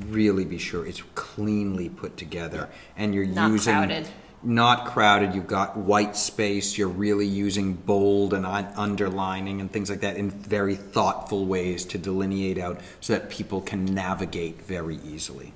[0.08, 4.08] really be sure it's cleanly put together and you're Not using crowded.
[4.42, 5.34] Not crowded.
[5.34, 6.78] You've got white space.
[6.78, 11.98] You're really using bold and underlining and things like that in very thoughtful ways to
[11.98, 15.52] delineate out so that people can navigate very easily.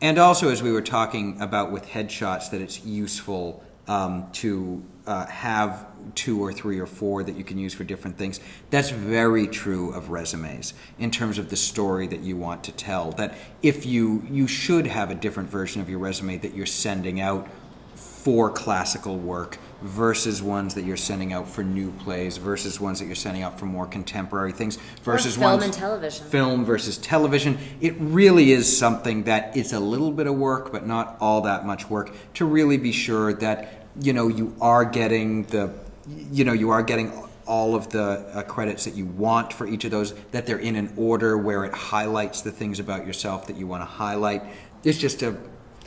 [0.00, 5.26] And also, as we were talking about with headshots, that it's useful um, to uh,
[5.26, 8.40] have two or three or four that you can use for different things.
[8.70, 13.12] That's very true of resumes in terms of the story that you want to tell.
[13.12, 17.20] That if you you should have a different version of your resume that you're sending
[17.20, 17.48] out
[17.94, 23.06] for classical work versus ones that you're sending out for new plays versus ones that
[23.06, 26.26] you're sending out for more contemporary things versus film ones and television.
[26.26, 27.56] film versus television.
[27.80, 31.64] It really is something that is a little bit of work, but not all that
[31.64, 35.72] much work to really be sure that you know you are getting the
[36.08, 37.12] you know you are getting
[37.46, 40.76] all of the uh, credits that you want for each of those that they're in
[40.76, 44.42] an order where it highlights the things about yourself that you want to highlight
[44.84, 45.36] it's just a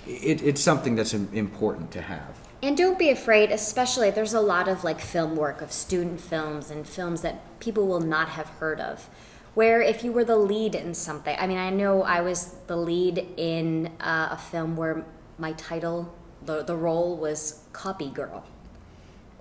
[0.07, 4.67] it, it's something that's important to have And don't be afraid, especially there's a lot
[4.67, 8.79] of like film work of student films and films that people will not have heard
[8.79, 9.09] of.
[9.55, 12.77] Where if you were the lead in something, I mean, I know I was the
[12.77, 15.03] lead in uh, a film where
[15.39, 16.13] my title,
[16.45, 18.45] the, the role was Copy Girl.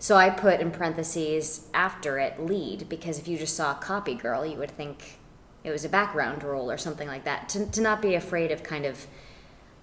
[0.00, 4.46] So I put in parentheses after it lead because if you just saw Copy Girl,
[4.46, 5.18] you would think
[5.62, 7.50] it was a background role or something like that.
[7.50, 9.06] To, to not be afraid of kind of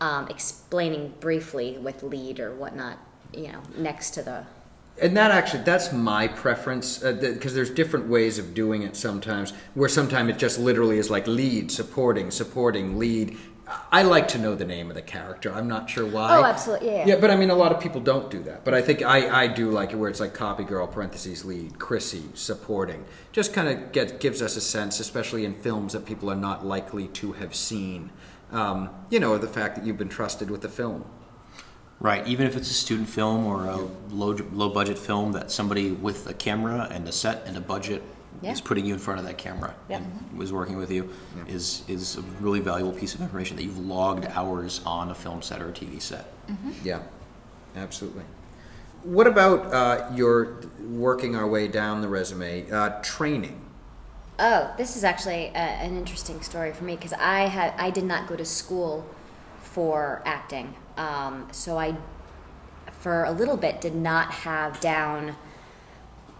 [0.01, 2.97] um, explaining briefly with lead or whatnot,
[3.31, 4.45] you know, next to the.
[4.99, 9.53] And that actually, that's my preference because there's different ways of doing it sometimes.
[9.75, 13.37] Where sometimes it just literally is like lead, supporting, supporting, lead.
[13.91, 15.51] I like to know the name of the character.
[15.53, 16.37] I'm not sure why.
[16.37, 17.05] Oh, absolutely, yeah, yeah.
[17.07, 18.63] Yeah, but I mean, a lot of people don't do that.
[18.63, 21.77] But I think I, I do like it where it's like copy girl, parentheses, lead,
[21.77, 23.05] Chrissy, supporting.
[23.31, 26.65] Just kind of get, gives us a sense, especially in films that people are not
[26.65, 28.11] likely to have seen.
[28.51, 31.05] Um, you know, the fact that you've been trusted with the film.
[31.99, 33.77] Right, even if it's a student film or a
[34.09, 38.03] low low budget film that somebody with a camera and a set and a budget
[38.41, 38.51] Yeah.
[38.51, 39.97] is putting you in front of that camera Yeah.
[39.97, 41.09] and was working with you
[41.47, 45.41] is is a really valuable piece of information that you've logged hours on a film
[45.41, 46.31] set or a TV set.
[46.83, 46.99] Yeah,
[47.75, 48.23] absolutely.
[49.03, 52.69] What about uh, your working our way down the resume?
[52.69, 53.61] Uh, training.
[54.39, 58.03] Oh, this is actually a, an interesting story for me because I had I did
[58.03, 59.05] not go to school
[59.61, 61.95] for acting, um, so I
[62.99, 65.35] for a little bit did not have down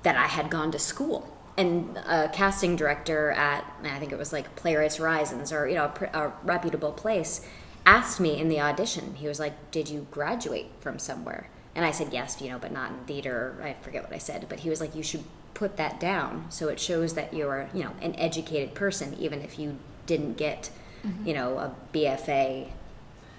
[0.04, 1.37] that I had gone to school.
[1.58, 5.86] And a casting director at I think it was like Playwrights Horizons or you know
[5.86, 7.46] a, pr- a reputable place
[7.86, 9.16] asked me in the audition.
[9.16, 12.72] He was like, "Did you graduate from somewhere?" And I said yes, you know, but
[12.72, 13.60] not in theater.
[13.64, 16.68] I forget what I said, but he was like, "You should put that down so
[16.68, 20.70] it shows that you're you know an educated person, even if you didn't get
[21.06, 21.28] mm-hmm.
[21.28, 22.70] you know a BFA."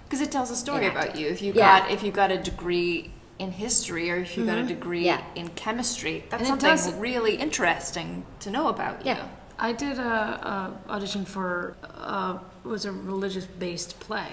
[0.03, 1.27] Because it tells a story about you.
[1.27, 1.81] If you Yeah.
[1.81, 5.21] got if you got a degree in history or if you got a degree Yeah.
[5.33, 9.13] in chemistry, that's And something does- really interesting to know about you.
[9.13, 9.27] Yeah.
[9.57, 14.27] I did a, a audition for uh, it was a religious based play,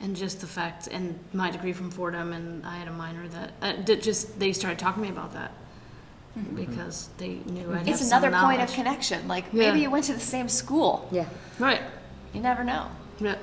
[0.00, 3.50] and just the fact, and my degree from Fordham, and I had a minor that
[3.60, 5.52] uh, did just they started talking to me about that
[6.54, 9.28] because they knew I'd It's have some another point of connection.
[9.28, 9.68] Like Yeah.
[9.68, 11.06] maybe you went to the same school.
[11.10, 11.26] Yeah.
[11.58, 11.82] Right.
[12.32, 12.86] You never know.
[13.20, 13.32] Yeah.
[13.32, 13.36] Yeah.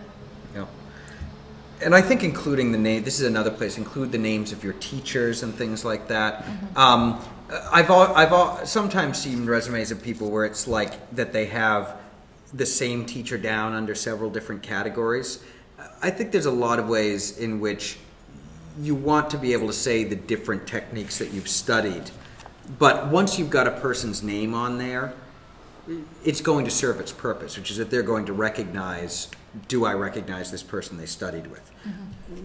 [1.81, 4.73] And I think including the name, this is another place, include the names of your
[4.73, 6.43] teachers and things like that.
[6.75, 7.21] Um,
[7.71, 11.95] I've, al- I've al- sometimes seen resumes of people where it's like that they have
[12.53, 15.43] the same teacher down under several different categories.
[16.01, 17.97] I think there's a lot of ways in which
[18.79, 22.11] you want to be able to say the different techniques that you've studied.
[22.79, 25.13] But once you've got a person's name on there,
[26.23, 29.29] it's going to serve its purpose, which is that they're going to recognize
[29.67, 31.71] do I recognize this person they studied with?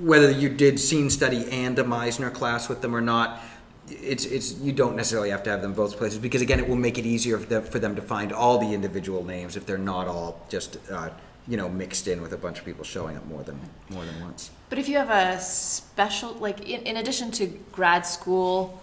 [0.00, 3.42] Whether you did scene study and a Meisner class with them or not,
[3.88, 6.76] it's, it's, you don't necessarily have to have them both places because, again, it will
[6.76, 9.78] make it easier for them, for them to find all the individual names if they're
[9.78, 11.10] not all just, uh,
[11.48, 13.58] you know, mixed in with a bunch of people showing up more than,
[13.90, 14.50] more than once.
[14.70, 18.80] But if you have a special, like in, in addition to grad school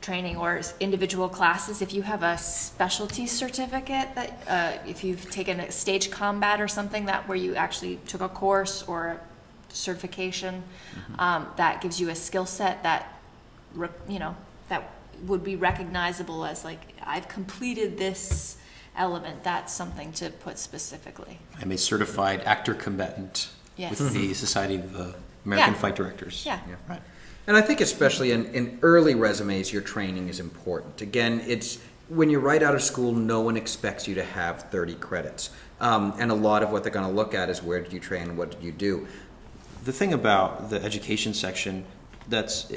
[0.00, 5.60] training or individual classes, if you have a specialty certificate that, uh, if you've taken
[5.60, 9.20] a stage combat or something that where you actually took a course or a
[9.74, 10.62] certification,
[11.18, 13.18] um, that gives you a skill set that,
[13.74, 14.36] re- you know,
[14.68, 14.90] that
[15.26, 18.56] would be recognizable as like, I've completed this
[18.96, 21.38] element, that's something to put specifically.
[21.60, 24.00] I'm a certified actor combatant Yes.
[24.00, 25.12] with the Society of uh,
[25.44, 25.78] American Yeah.
[25.80, 26.42] Fight Directors.
[26.44, 26.58] Yeah.
[26.88, 27.00] Right.
[27.48, 31.00] And I think especially in, in early resumes, your training is important.
[31.00, 31.78] Again, it's
[32.10, 35.48] when you're right out of school, no one expects you to have 30 credits.
[35.80, 38.00] Um, and a lot of what they're going to look at is where did you
[38.00, 39.08] train, what did you do.
[39.84, 41.86] The thing about the education section
[42.28, 42.70] that's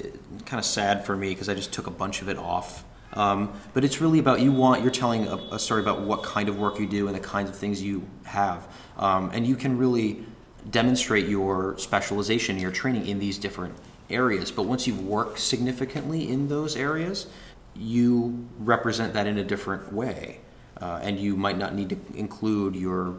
[0.46, 2.86] kind of sad for me because I just took a bunch of it off.
[3.12, 6.48] Um, but it's really about you want you're telling a, a story about what kind
[6.48, 8.66] of work you do and the kinds of things you have,
[8.96, 10.24] um, and you can really
[10.70, 13.76] demonstrate your specialization, your training in these different
[14.14, 14.52] areas.
[14.52, 17.28] But once you've worked significantly in those areas,
[17.76, 20.40] you represent that in a different way,
[20.82, 23.16] uh, and you might not need to include your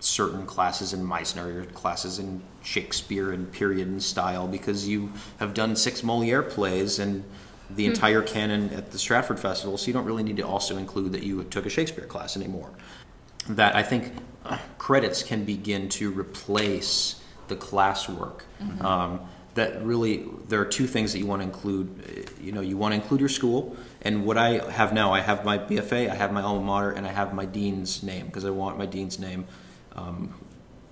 [0.00, 5.54] certain classes in Meisner, your classes in Shakespeare and period and style, because you have
[5.54, 7.24] done six Moliere plays and
[7.70, 11.12] the entire canon at the Stratford Festival, so you don't really need to also include
[11.12, 12.70] that you took a Shakespeare class anymore.
[13.48, 14.12] That I think
[14.44, 18.42] uh, credits can begin to replace the classwork.
[18.84, 19.20] Um,
[19.54, 22.34] that really, there are two things that you want to include.
[22.40, 25.44] You know, you want to include your school, and what I have now, I have
[25.44, 28.50] my BFA, I have my alma mater, and I have my dean's name because I
[28.50, 29.46] want my dean's name.
[29.94, 30.34] Um,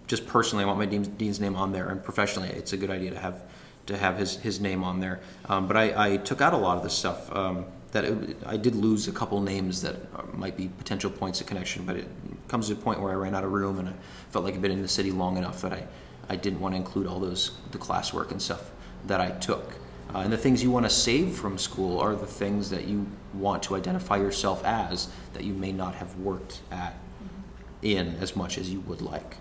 [0.07, 2.91] just personally, I want my dean's, dean's name on there, and professionally, it's a good
[2.91, 3.43] idea to have
[3.87, 5.21] to have his, his name on there.
[5.49, 7.35] Um, but I, I took out a lot of this stuff.
[7.35, 9.97] Um, that it, I did lose a couple names that
[10.37, 12.09] might be potential points of connection, but it
[12.49, 13.93] comes to a point where I ran out of room, and I
[14.31, 15.87] felt like I'd been in the city long enough that I,
[16.33, 18.71] I didn't want to include all those the classwork and stuff
[19.07, 19.75] that I took.
[20.15, 23.07] Uh, and the things you want to save from school are the things that you
[23.35, 26.95] want to identify yourself as that you may not have worked at
[27.83, 29.37] in as much as you would like.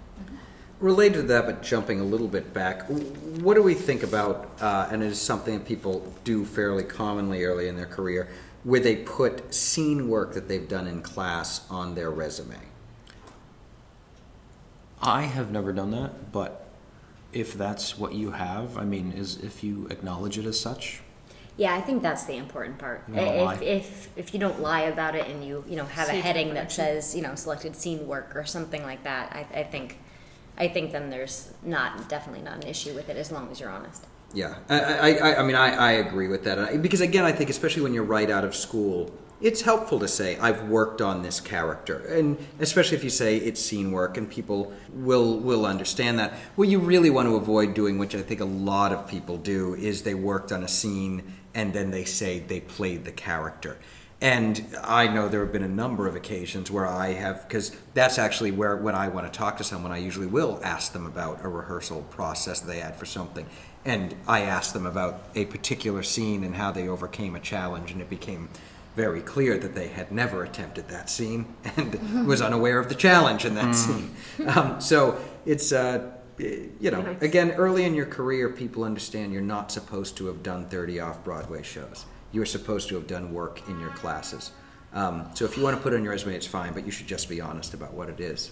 [0.81, 4.89] Related to that, but jumping a little bit back, what do we think about, uh,
[4.91, 8.27] and it is something that people do fairly commonly early in their career,
[8.65, 12.57] where they put scene work that they've done in class on their resume?
[15.01, 16.60] I have never done that, but
[17.33, 21.01] if that's what you have, I mean, is if you acknowledge it as such,
[21.57, 23.03] Yeah, I think that's the important part.
[23.09, 23.53] You don't.
[23.53, 26.53] If, if if you don't lie about it and you you know have a heading
[26.55, 29.99] that says you know selected scene work or something like that, I, I think
[30.57, 33.69] I think then there's not definitely not an issue with it as long as you're
[33.69, 34.07] honest.
[34.33, 37.49] Yeah, I, I, I, I mean, I, I agree with that because again, I think
[37.49, 39.11] especially when you're right out of school,
[39.41, 43.59] it's helpful to say I've worked on this character, and especially if you say it's
[43.59, 46.33] scene work, and people will will understand that.
[46.55, 49.75] What you really want to avoid doing, which I think a lot of people do,
[49.75, 51.23] is they worked on a scene
[51.53, 53.77] and then they say they played the character.
[54.21, 58.19] And I know there have been a number of occasions where I have, because that's
[58.19, 61.43] actually where, when I want to talk to someone, I usually will ask them about
[61.43, 63.47] a rehearsal process they had for something.
[63.83, 67.99] And I asked them about a particular scene and how they overcame a challenge, and
[67.99, 68.49] it became
[68.95, 73.45] very clear that they had never attempted that scene and was unaware of the challenge
[73.45, 74.15] in that scene.
[74.47, 79.71] Um, so it's, uh, you know, again, early in your career, people understand you're not
[79.71, 82.05] supposed to have done 30 off Broadway shows.
[82.31, 84.51] You're supposed to have done work in your classes.
[84.93, 86.91] Um, so if you want to put it on your resume, it's fine, but you
[86.91, 88.51] should just be honest about what it is.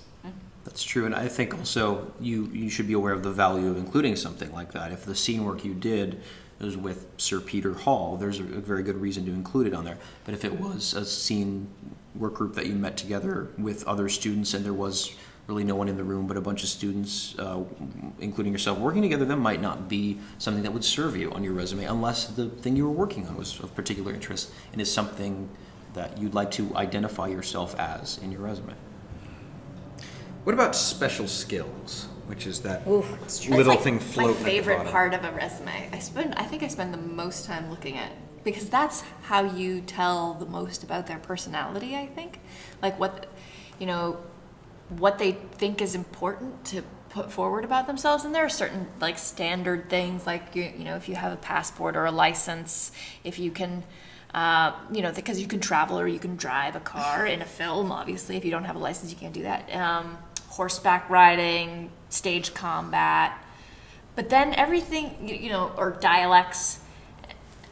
[0.63, 1.05] that's true.
[1.05, 4.51] And I think also you, you should be aware of the value of including something
[4.53, 4.91] like that.
[4.91, 6.21] If the scene work you did
[6.65, 9.85] was with Sir Peter Hall, there's a, a very good reason to include it on
[9.85, 9.97] there.
[10.25, 11.67] But if it was a scene
[12.15, 15.15] work group that you met together with other students and there was
[15.47, 17.63] really no one in the room but a bunch of students, uh,
[18.19, 21.53] including yourself, working together, that might not be something that would serve you on your
[21.53, 25.49] resume unless the thing you were working on was of particular interest and is something
[25.93, 28.73] that you'd like to identify yourself as in your resume.
[30.43, 34.43] What about special skills, which is that little That's, thing like, floating My at the
[34.43, 34.91] favorite bottom?
[34.91, 35.89] part of a resume.
[35.91, 36.35] I spend.
[36.35, 38.11] I think I spend the most time looking at
[38.43, 41.95] because that's how you tell the most about their personality.
[41.95, 42.39] I think,
[42.83, 43.25] like what,
[43.79, 44.19] you know,
[44.89, 48.23] what they think is important to put forward about themselves.
[48.23, 51.37] And there are certain like standard things, like you, you know, if you have a
[51.37, 52.91] passport or a license,
[53.23, 53.83] if you can.
[54.31, 57.45] Uh, you know, because you can travel or you can drive a car in a
[57.45, 57.91] film.
[57.91, 59.73] Obviously, if you don't have a license, you can't do that.
[59.73, 60.19] Um,
[60.49, 63.37] horseback riding, stage combat,
[64.15, 66.79] but then everything, you know, or dialects.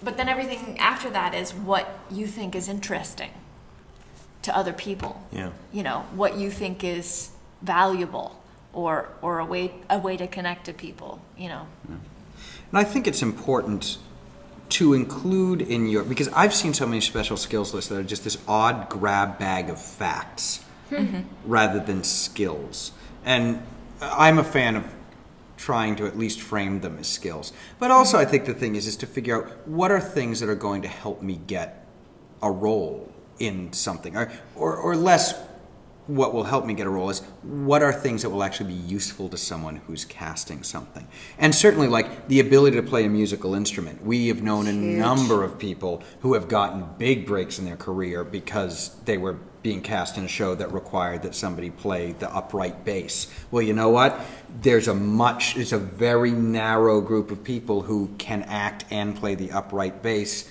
[0.02, 3.32] But then everything after that is what you think is interesting
[4.44, 5.22] to other people.
[5.32, 5.50] Yeah.
[5.74, 10.66] You know, what you think is valuable or or a way a way to connect
[10.66, 11.68] to people, you know.
[11.88, 12.00] And
[12.74, 13.98] I think it's important
[14.70, 18.24] to include in your because I've seen so many special skills lists that are just
[18.24, 21.22] this odd grab bag of facts Mm-hmm.
[21.46, 22.92] rather than skills.
[23.26, 23.62] And
[24.02, 24.86] I'm a fan of
[25.58, 27.52] trying to at least frame them as skills.
[27.80, 30.50] But also I think the thing is is to figure out what are things that
[30.50, 31.86] are going to help me get
[32.42, 34.16] a role in something.
[34.16, 35.34] Or or, or less
[36.08, 38.80] what will help me get a role is what are things that will actually be
[38.80, 41.06] useful to someone who's casting something?
[41.38, 44.04] And certainly like the ability to play a musical instrument.
[44.04, 48.24] We have known a number of people who have gotten big breaks in their career
[48.24, 49.38] because they were
[49.68, 53.74] being cast in a show that required that somebody play the upright bass well you
[53.74, 54.18] know what
[54.62, 59.36] there's a much it's a very narrow group of people who can act and play
[59.36, 60.50] the upright bass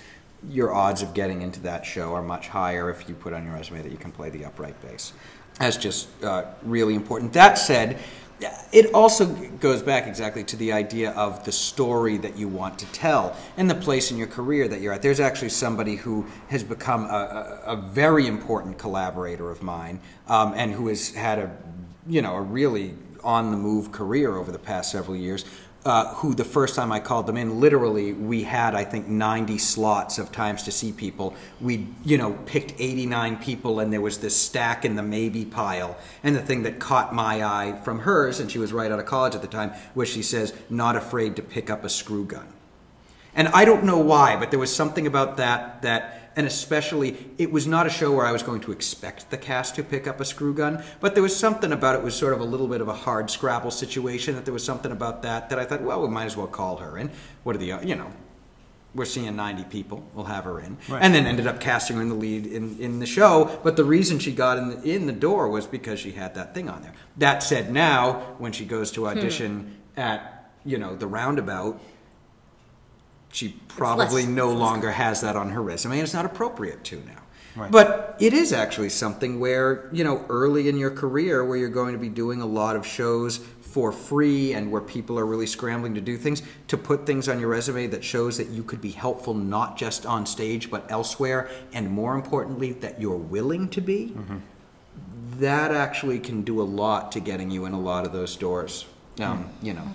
[0.49, 3.53] your odds of getting into that show are much higher if you put on your
[3.53, 5.13] resume that you can play the upright bass.
[5.59, 7.33] That's just uh, really important.
[7.33, 7.99] That said,
[8.39, 9.25] it also
[9.59, 13.69] goes back exactly to the idea of the story that you want to tell and
[13.69, 15.01] the place in your career that you're at.
[15.01, 20.53] There's actually somebody who has become a, a, a very important collaborator of mine um,
[20.55, 21.57] and who has had a,
[22.05, 25.43] you know, a really on the move career over the past several years
[25.87, 29.57] uh, who the first time I called them in, literally, we had I think 90
[29.57, 31.33] slots of times to see people.
[31.61, 35.97] We, you know, picked 89 people, and there was this stack in the maybe pile.
[36.23, 39.05] And the thing that caught my eye from hers, and she was right out of
[39.05, 42.47] college at the time, was she says, "Not afraid to pick up a screw gun."
[43.33, 47.51] And I don't know why, but there was something about that that and especially it
[47.51, 50.21] was not a show where I was going to expect the cast to pick up
[50.21, 52.79] a screw gun, but there was something about it was sort of a little bit
[52.79, 56.01] of a hard scrabble situation that there was something about that that I thought, well,
[56.01, 57.11] we might as well call her in.
[57.43, 58.11] What are the you know,
[58.93, 60.77] we're seeing 90 people, we'll have her in.
[60.87, 61.01] Right.
[61.01, 63.83] And then ended up casting her in the lead in, in the show, but the
[63.83, 66.83] reason she got in the, in the door was because she had that thing on
[66.83, 66.93] there.
[67.17, 69.99] That said, now when she goes to audition hmm.
[69.99, 71.81] at, you know, the roundabout,
[73.37, 76.95] she probably less- no longer has that on her resume and it's not appropriate to
[77.05, 77.21] now.
[77.71, 81.93] But it is actually something where, you know, early in your career where you're going
[81.93, 85.93] to be doing a lot of shows for free and where people are really scrambling
[85.95, 88.91] to do things, to put things on your resume that shows that you could be
[88.91, 94.15] helpful not just on stage but elsewhere, and more importantly, that you're willing to be,
[95.39, 98.85] that actually can do a lot to getting you in a lot of those doors.
[99.19, 99.87] Um, You know.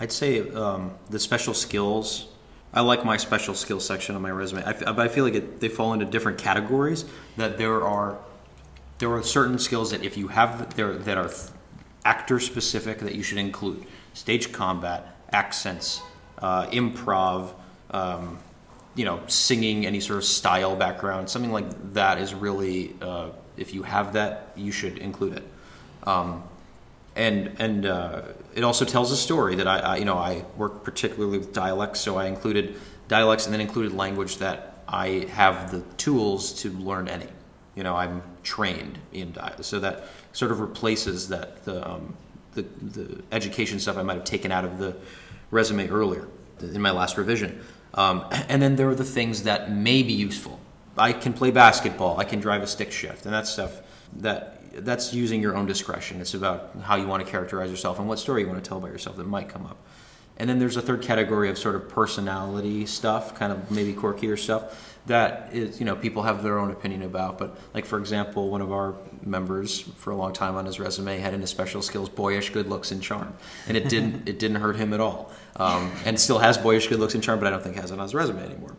[0.00, 2.28] I'd say um, the special skills.
[2.74, 5.60] I like my special skills section on my resume, I f- I feel like it,
[5.60, 7.04] they fall into different categories.
[7.36, 8.18] That there are
[8.98, 11.30] there are certain skills that if you have there that are
[12.04, 16.00] actor specific that you should include: stage combat, accents,
[16.38, 17.52] uh, improv,
[17.90, 18.38] um,
[18.94, 23.74] you know, singing, any sort of style background, something like that is really uh, if
[23.74, 25.44] you have that, you should include it.
[26.04, 26.42] Um,
[27.16, 28.22] and and uh,
[28.54, 32.00] it also tells a story that I, I you know I work particularly with dialects,
[32.00, 32.76] so I included
[33.08, 37.28] dialects and then included language that I have the tools to learn any.
[37.74, 42.16] You know, I'm trained in dialect, so that sort of replaces that the um,
[42.54, 44.96] the, the education stuff I might have taken out of the
[45.50, 46.28] resume earlier
[46.60, 47.60] in my last revision.
[47.94, 50.60] Um, and then there are the things that may be useful.
[50.96, 52.20] I can play basketball.
[52.20, 53.80] I can drive a stick shift, and that stuff
[54.16, 56.20] that that's using your own discretion.
[56.20, 58.78] It's about how you want to characterize yourself and what story you want to tell
[58.78, 59.76] about yourself that might come up.
[60.38, 64.38] And then there's a third category of sort of personality stuff, kind of maybe quirkier
[64.38, 67.38] stuff that is, you know, people have their own opinion about.
[67.38, 71.18] But like for example, one of our members for a long time on his resume
[71.18, 73.34] had in his special skills boyish good looks and charm,
[73.66, 77.00] and it didn't it didn't hurt him at all, um, and still has boyish good
[77.00, 78.76] looks and charm, but I don't think has it on his resume anymore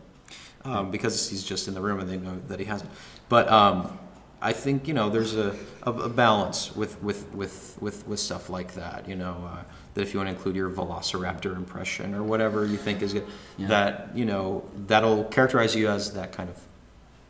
[0.64, 2.90] um, because he's just in the room and they know that he hasn't.
[3.28, 3.98] But um,
[4.44, 8.50] I think you know there's a, a, a balance with, with, with, with, with stuff
[8.50, 9.08] like that.
[9.08, 9.62] You know uh,
[9.94, 13.26] that if you want to include your Velociraptor impression or whatever you think is good,
[13.58, 16.60] that you know that'll characterize you as that kind of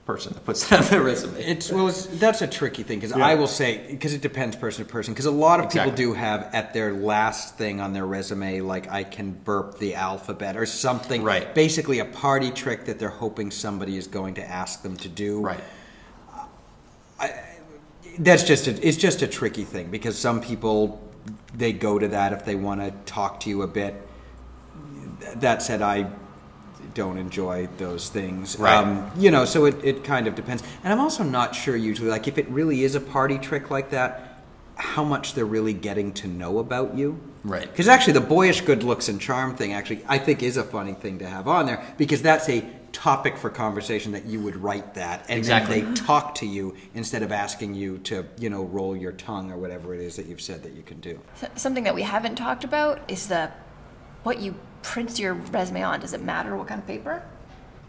[0.07, 1.41] person that puts that on their resume.
[1.41, 3.25] It's well, it's, that's a tricky thing because Yeah.
[3.25, 5.15] I will say because it depends person to person.
[5.15, 8.91] Because a lot of people do have at their last thing on their resume like
[8.91, 11.23] I can burp the alphabet or something.
[11.23, 11.55] Right.
[11.55, 15.41] Basically, a party trick that they're hoping somebody is going to ask them to do.
[15.41, 15.61] right.
[18.19, 21.01] That's just a, it's just a tricky thing because some people
[21.55, 23.95] they go to that if they want to talk to you a bit.
[25.37, 26.11] That said, I
[26.95, 28.59] don't enjoy those things.
[28.59, 28.75] Right.
[28.75, 30.62] Um, you know, so it, it kind of depends.
[30.83, 33.91] And I'm also not sure usually, like, if it really is a party trick like
[33.91, 34.43] that,
[34.77, 37.21] how much they're really getting to know about you.
[37.45, 37.69] Right.
[37.71, 40.95] Because actually, the boyish good looks and charm thing, actually, I think is a funny
[40.95, 44.95] thing to have on there because that's a topic for conversation that you would write
[44.95, 45.80] that and Exactly.
[45.80, 49.51] then they talk to you instead of asking you to, you know, roll your tongue
[49.51, 51.20] or whatever it is that you've said that you can do.
[51.42, 53.51] S- Something that we haven't talked about is the
[54.22, 56.01] what you print your resume on.
[56.01, 57.22] Does it matter what kind of paper?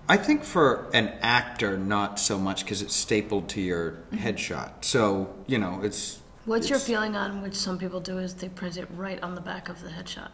[0.08, 4.18] I think for an actor, not so much because it's stapled to your mm-hmm.
[4.18, 4.84] headshot.
[4.84, 6.20] So, you know, it's.
[6.46, 9.42] What's your feeling on which some people do is they print it right on the
[9.42, 10.30] back of the headshot?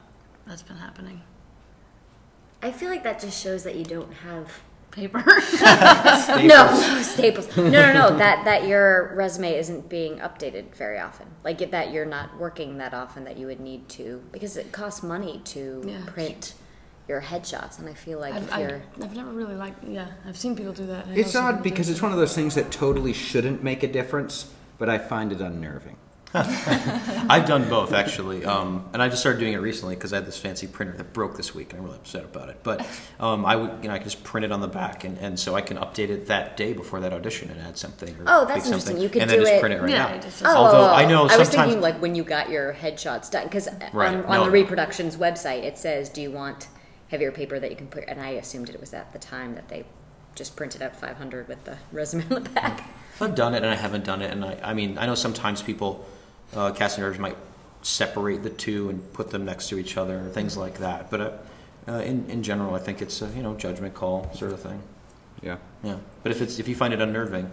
[0.45, 1.21] That's been happening.
[2.61, 5.19] I feel like that just shows that you don't have Paper.
[6.43, 7.55] no staples.
[7.55, 8.17] No, no, no.
[8.17, 11.27] That that your resume isn't being updated very often.
[11.45, 15.01] Like that you're not working that often that you would need to because it costs
[15.01, 16.01] money to Yeah.
[16.07, 16.55] print
[17.07, 19.83] your headshots, and I feel like I've, if you're I've never really liked.
[19.85, 21.07] Yeah, I've seen people do that.
[21.07, 24.53] I It's odd because it's one of those things that totally shouldn't make a difference,
[24.77, 25.95] but I find it unnerving.
[26.33, 30.25] I've done both actually, um, and I just started doing it recently because I had
[30.25, 32.57] this fancy printer that broke this week, and I'm really upset about it.
[32.63, 32.85] But
[33.19, 35.39] um, I would, you know, I can just print it on the back, and, and
[35.39, 38.15] so I can update it that day before that audition and add something.
[38.19, 38.97] Or Oh, that's tweak something, interesting.
[39.01, 40.21] You could and then do just it- print it right Yeah, now.
[40.21, 43.45] just- Oh, Although I know I was thinking like when you got your headshots done,
[43.45, 44.45] because Right, on, on no.
[44.45, 46.67] the reproductions website it says, "Do you want
[47.09, 49.67] heavier paper that you can put?" And I assumed it was at the time that
[49.69, 49.85] they
[50.33, 52.89] just printed out 500 with the resume on the back.
[53.19, 55.61] I've done it and I haven't done it, and I, I mean, I know sometimes
[55.61, 56.05] people,
[56.55, 57.37] uh, casting directors might
[57.81, 61.09] separate the two and put them next to each other or things like that.
[61.09, 61.31] But uh,
[61.87, 64.81] uh, in in general, I think it's a you know judgment call sort of thing.
[65.41, 65.57] Yeah.
[65.83, 67.49] Yeah, but if it's if you find it unnerving,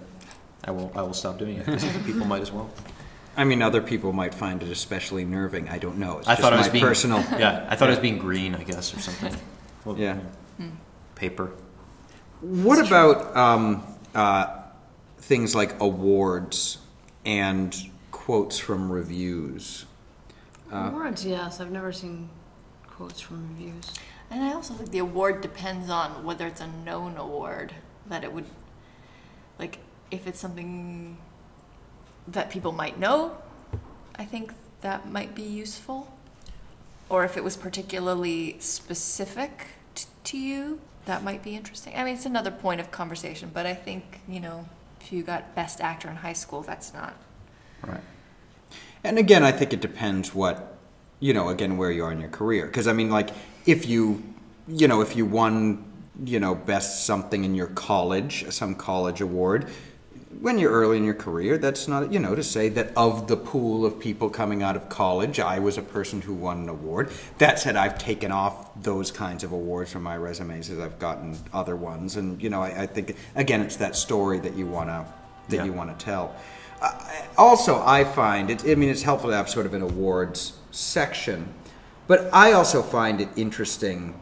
[0.64, 1.66] I will I will stop doing it.
[2.05, 2.70] people might as well.
[3.36, 5.68] I mean, other people might find it especially nerving.
[5.68, 6.18] I don't know.
[6.18, 7.18] It's I just thought it my was being personal.
[7.38, 9.34] Yeah, I thought it was being green, I guess, or something.
[9.84, 10.18] Well, Yeah.
[11.14, 11.51] Paper.
[12.40, 13.82] What about um,
[14.14, 14.61] uh,
[15.18, 16.78] things like awards
[17.24, 17.74] and
[18.28, 19.86] quotes from reviews?
[20.70, 21.62] Uh, Awards, yes.
[21.62, 22.28] I've never seen
[22.86, 23.90] quotes from reviews.
[24.30, 27.72] And I also think the award depends on whether it's a known award
[28.06, 28.44] that it would,
[29.58, 29.78] like,
[30.10, 31.16] if it's something
[32.26, 33.38] that people might know,
[34.16, 34.52] I think
[34.82, 36.14] that might be useful.
[37.08, 41.94] Or if it was particularly specific t- to you, that might be interesting.
[41.96, 44.68] I mean, it's another point of conversation, but I think, you know,
[45.00, 47.14] if you got best actor in high school, that's not.
[47.86, 48.02] Right.
[49.09, 50.76] And again, I think it depends what,
[51.18, 52.66] you know, again, where you are in your career.
[52.66, 53.30] Because, I mean, like,
[53.64, 54.22] if you,
[54.68, 55.82] you know, if you won,
[56.22, 59.70] you know, best something in your college, some college award,
[60.42, 63.36] when you're early in your career, that's not, you know, to say that of the
[63.38, 67.11] pool of people coming out of college, I was a person who won an award.
[67.38, 71.38] That said, I've taken off those kinds of awards from my resumes as I've gotten
[71.54, 72.16] other ones.
[72.16, 75.06] And, you know, I, I think, again, it's that story that you want to,
[75.49, 75.64] that Yeah.
[75.64, 76.34] you want to tell.
[76.80, 76.92] Uh,
[77.36, 81.49] also, I find it, I mean, it's helpful to have sort of an awards section,
[82.07, 84.14] but I also find it interesting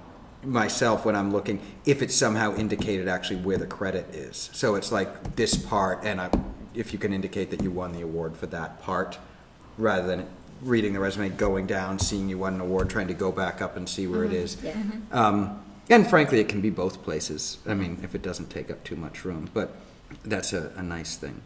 [0.42, 4.48] myself when I'm looking if it's somehow indicated actually where the credit is.
[4.52, 6.30] So it's like this part, and I,
[6.74, 9.18] if you can indicate that you won the award for that part,
[9.76, 10.26] rather than
[10.62, 13.76] reading the resume, going down, seeing you won an award, trying to go back up
[13.76, 14.56] and see where it is.
[14.62, 14.74] Yeah.
[15.12, 17.58] Um, and frankly, it can be both places.
[17.66, 19.74] I mean, if it doesn't take up too much room, but
[20.24, 21.40] that's a, a nice thing.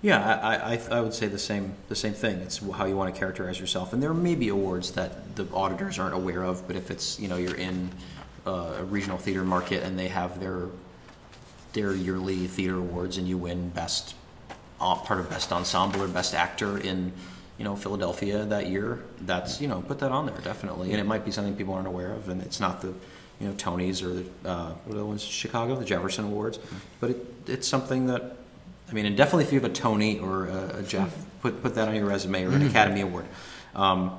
[0.00, 2.38] Yeah, I, I- I, I would say the same the same thing.
[2.38, 5.98] It's how you want to characterize yourself, and there may be awards that the auditors
[5.98, 6.66] aren't aware of.
[6.66, 7.90] But if it's you know you're in
[8.46, 10.68] uh, a regional theater market and they have their
[11.72, 14.14] their yearly theater awards, and you win best
[14.80, 17.12] uh, part of best ensemble or best actor in
[17.58, 21.04] you know Philadelphia that year, that's you know put that on there definitely, and it
[21.06, 22.88] might be something people aren't aware of, and it's not the
[23.40, 26.58] you know Tonys or the uh, what are the ones Chicago the Jefferson Awards,
[27.00, 28.36] but it, it's something that
[28.88, 31.74] I mean, and definitely if you have a Tony or a, a Jeff, put put
[31.74, 33.26] that on your resume or an Academy Award.
[33.74, 34.18] Um,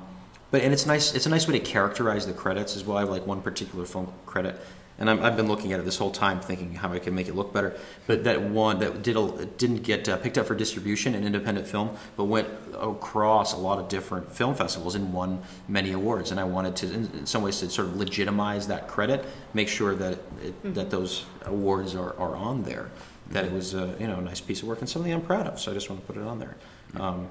[0.50, 1.14] but and it's nice.
[1.14, 2.96] It's a nice way to characterize the credits as well.
[2.96, 4.58] I have like one particular film credit,
[4.98, 7.28] and I'm, I've been looking at it this whole time, thinking how I can make
[7.28, 7.78] it look better.
[8.06, 11.66] But that one that did a, didn't get uh, picked up for distribution in independent
[11.66, 12.48] film, but went
[12.78, 16.30] across a lot of different film festivals and won many awards.
[16.30, 19.24] And I wanted to, in, in some ways, to sort of legitimize that credit,
[19.54, 22.90] make sure that it, that those awards are, are on there.
[23.30, 25.46] That it was a you know a nice piece of work and something I'm proud
[25.46, 25.60] of.
[25.60, 26.56] So I just want to put it on there.
[26.98, 27.28] Um,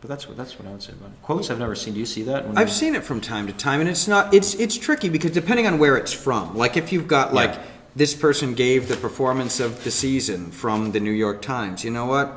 [0.00, 1.22] but that's what that's what I would say about it.
[1.22, 1.94] Quotes I've never seen.
[1.94, 2.46] Do you see that?
[2.46, 4.32] when I've seen it from time to time, and it's not.
[4.32, 6.56] It's it's tricky because depending on where it's from.
[6.56, 7.62] Like if you've got like Yeah.
[7.96, 11.84] this person gave the performance of the season from the New York Times.
[11.84, 12.32] You know what?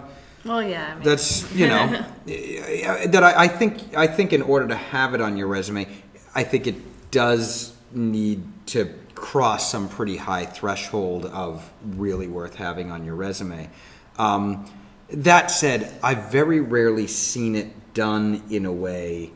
[0.45, 0.91] Well, yeah.
[0.91, 5.13] I mean, That's you know that I, I think I think in order to have
[5.13, 5.87] it on your resume,
[6.33, 8.43] I think it does need
[8.73, 13.69] to cross some pretty high threshold of really worth having on your resume.
[14.17, 14.69] Um,
[15.09, 19.31] that said, I've very rarely seen it done in a way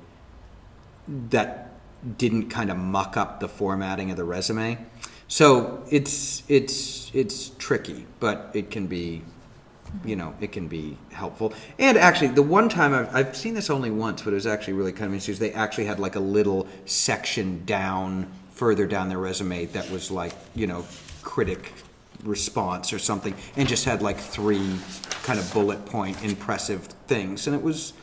[1.08, 1.72] that
[2.18, 4.78] didn't kind of muck up the formatting of the resume.
[5.28, 9.24] So it's it's it's tricky, but it can be,
[10.06, 11.54] you know, it can be helpful.
[11.80, 14.74] And actually, the one time I've, I've seen this only once, but it was actually
[14.74, 15.40] really kind of interesting.
[15.40, 18.32] They actually had like a little section down
[18.64, 20.86] further down their resume that was like you know
[21.22, 21.74] critic
[22.24, 24.80] response or something, and just had like three
[25.24, 27.94] kind of bullet point impressive things, and it was.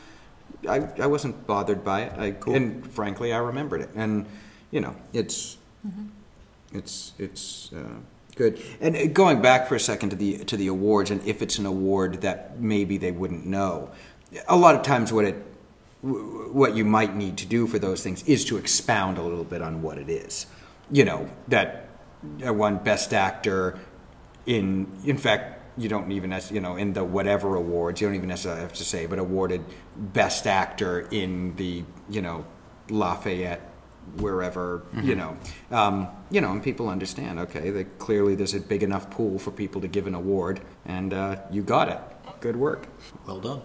[0.68, 2.12] I, I wasn't bothered by it.
[2.18, 3.90] I, And frankly, I remembered it.
[3.94, 4.26] And,
[4.70, 5.56] you know, it's,
[6.74, 7.96] it's, it's uh,
[8.36, 8.60] good.
[8.78, 11.58] And uh, going back for a second to the, to the awards, and if it's
[11.58, 13.90] an award that maybe they wouldn't know,
[14.48, 15.36] a lot of times what it,
[16.02, 19.62] what you might need to do for those things is to expound a little bit
[19.62, 20.46] on what it is.
[20.90, 21.88] You know, that
[22.44, 23.78] I won Best Actor
[24.46, 28.28] in, in fact, you don't even, you know, in the whatever awards, you don't even
[28.28, 29.64] necessarily have to say, but awarded
[29.96, 32.44] Best Actor in the, you know,
[32.88, 33.60] Lafayette,
[34.16, 35.36] wherever, you know.
[35.70, 39.50] Um, you know, and people understand, okay, that clearly there's a big enough pool for
[39.50, 42.00] people to give an award, and uh, you got it.
[42.40, 42.88] Good work.
[43.26, 43.62] well done.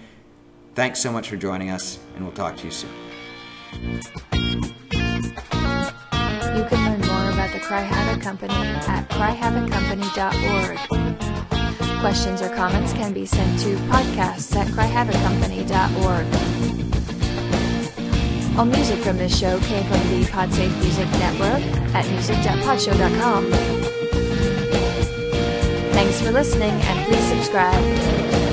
[0.76, 2.92] thanks so much for joining us, and we'll talk to you soon.
[6.58, 11.37] You can learn more about the Cry Havoc Company at cryhavoccompany.org.
[12.00, 16.28] Questions or comments can be sent to podcasts at cryhavoccompany.org.
[18.58, 21.62] All music from this show came from the Podsafe Music Network
[21.94, 23.52] at music.podshow.com.
[25.94, 28.47] Thanks for listening and please subscribe.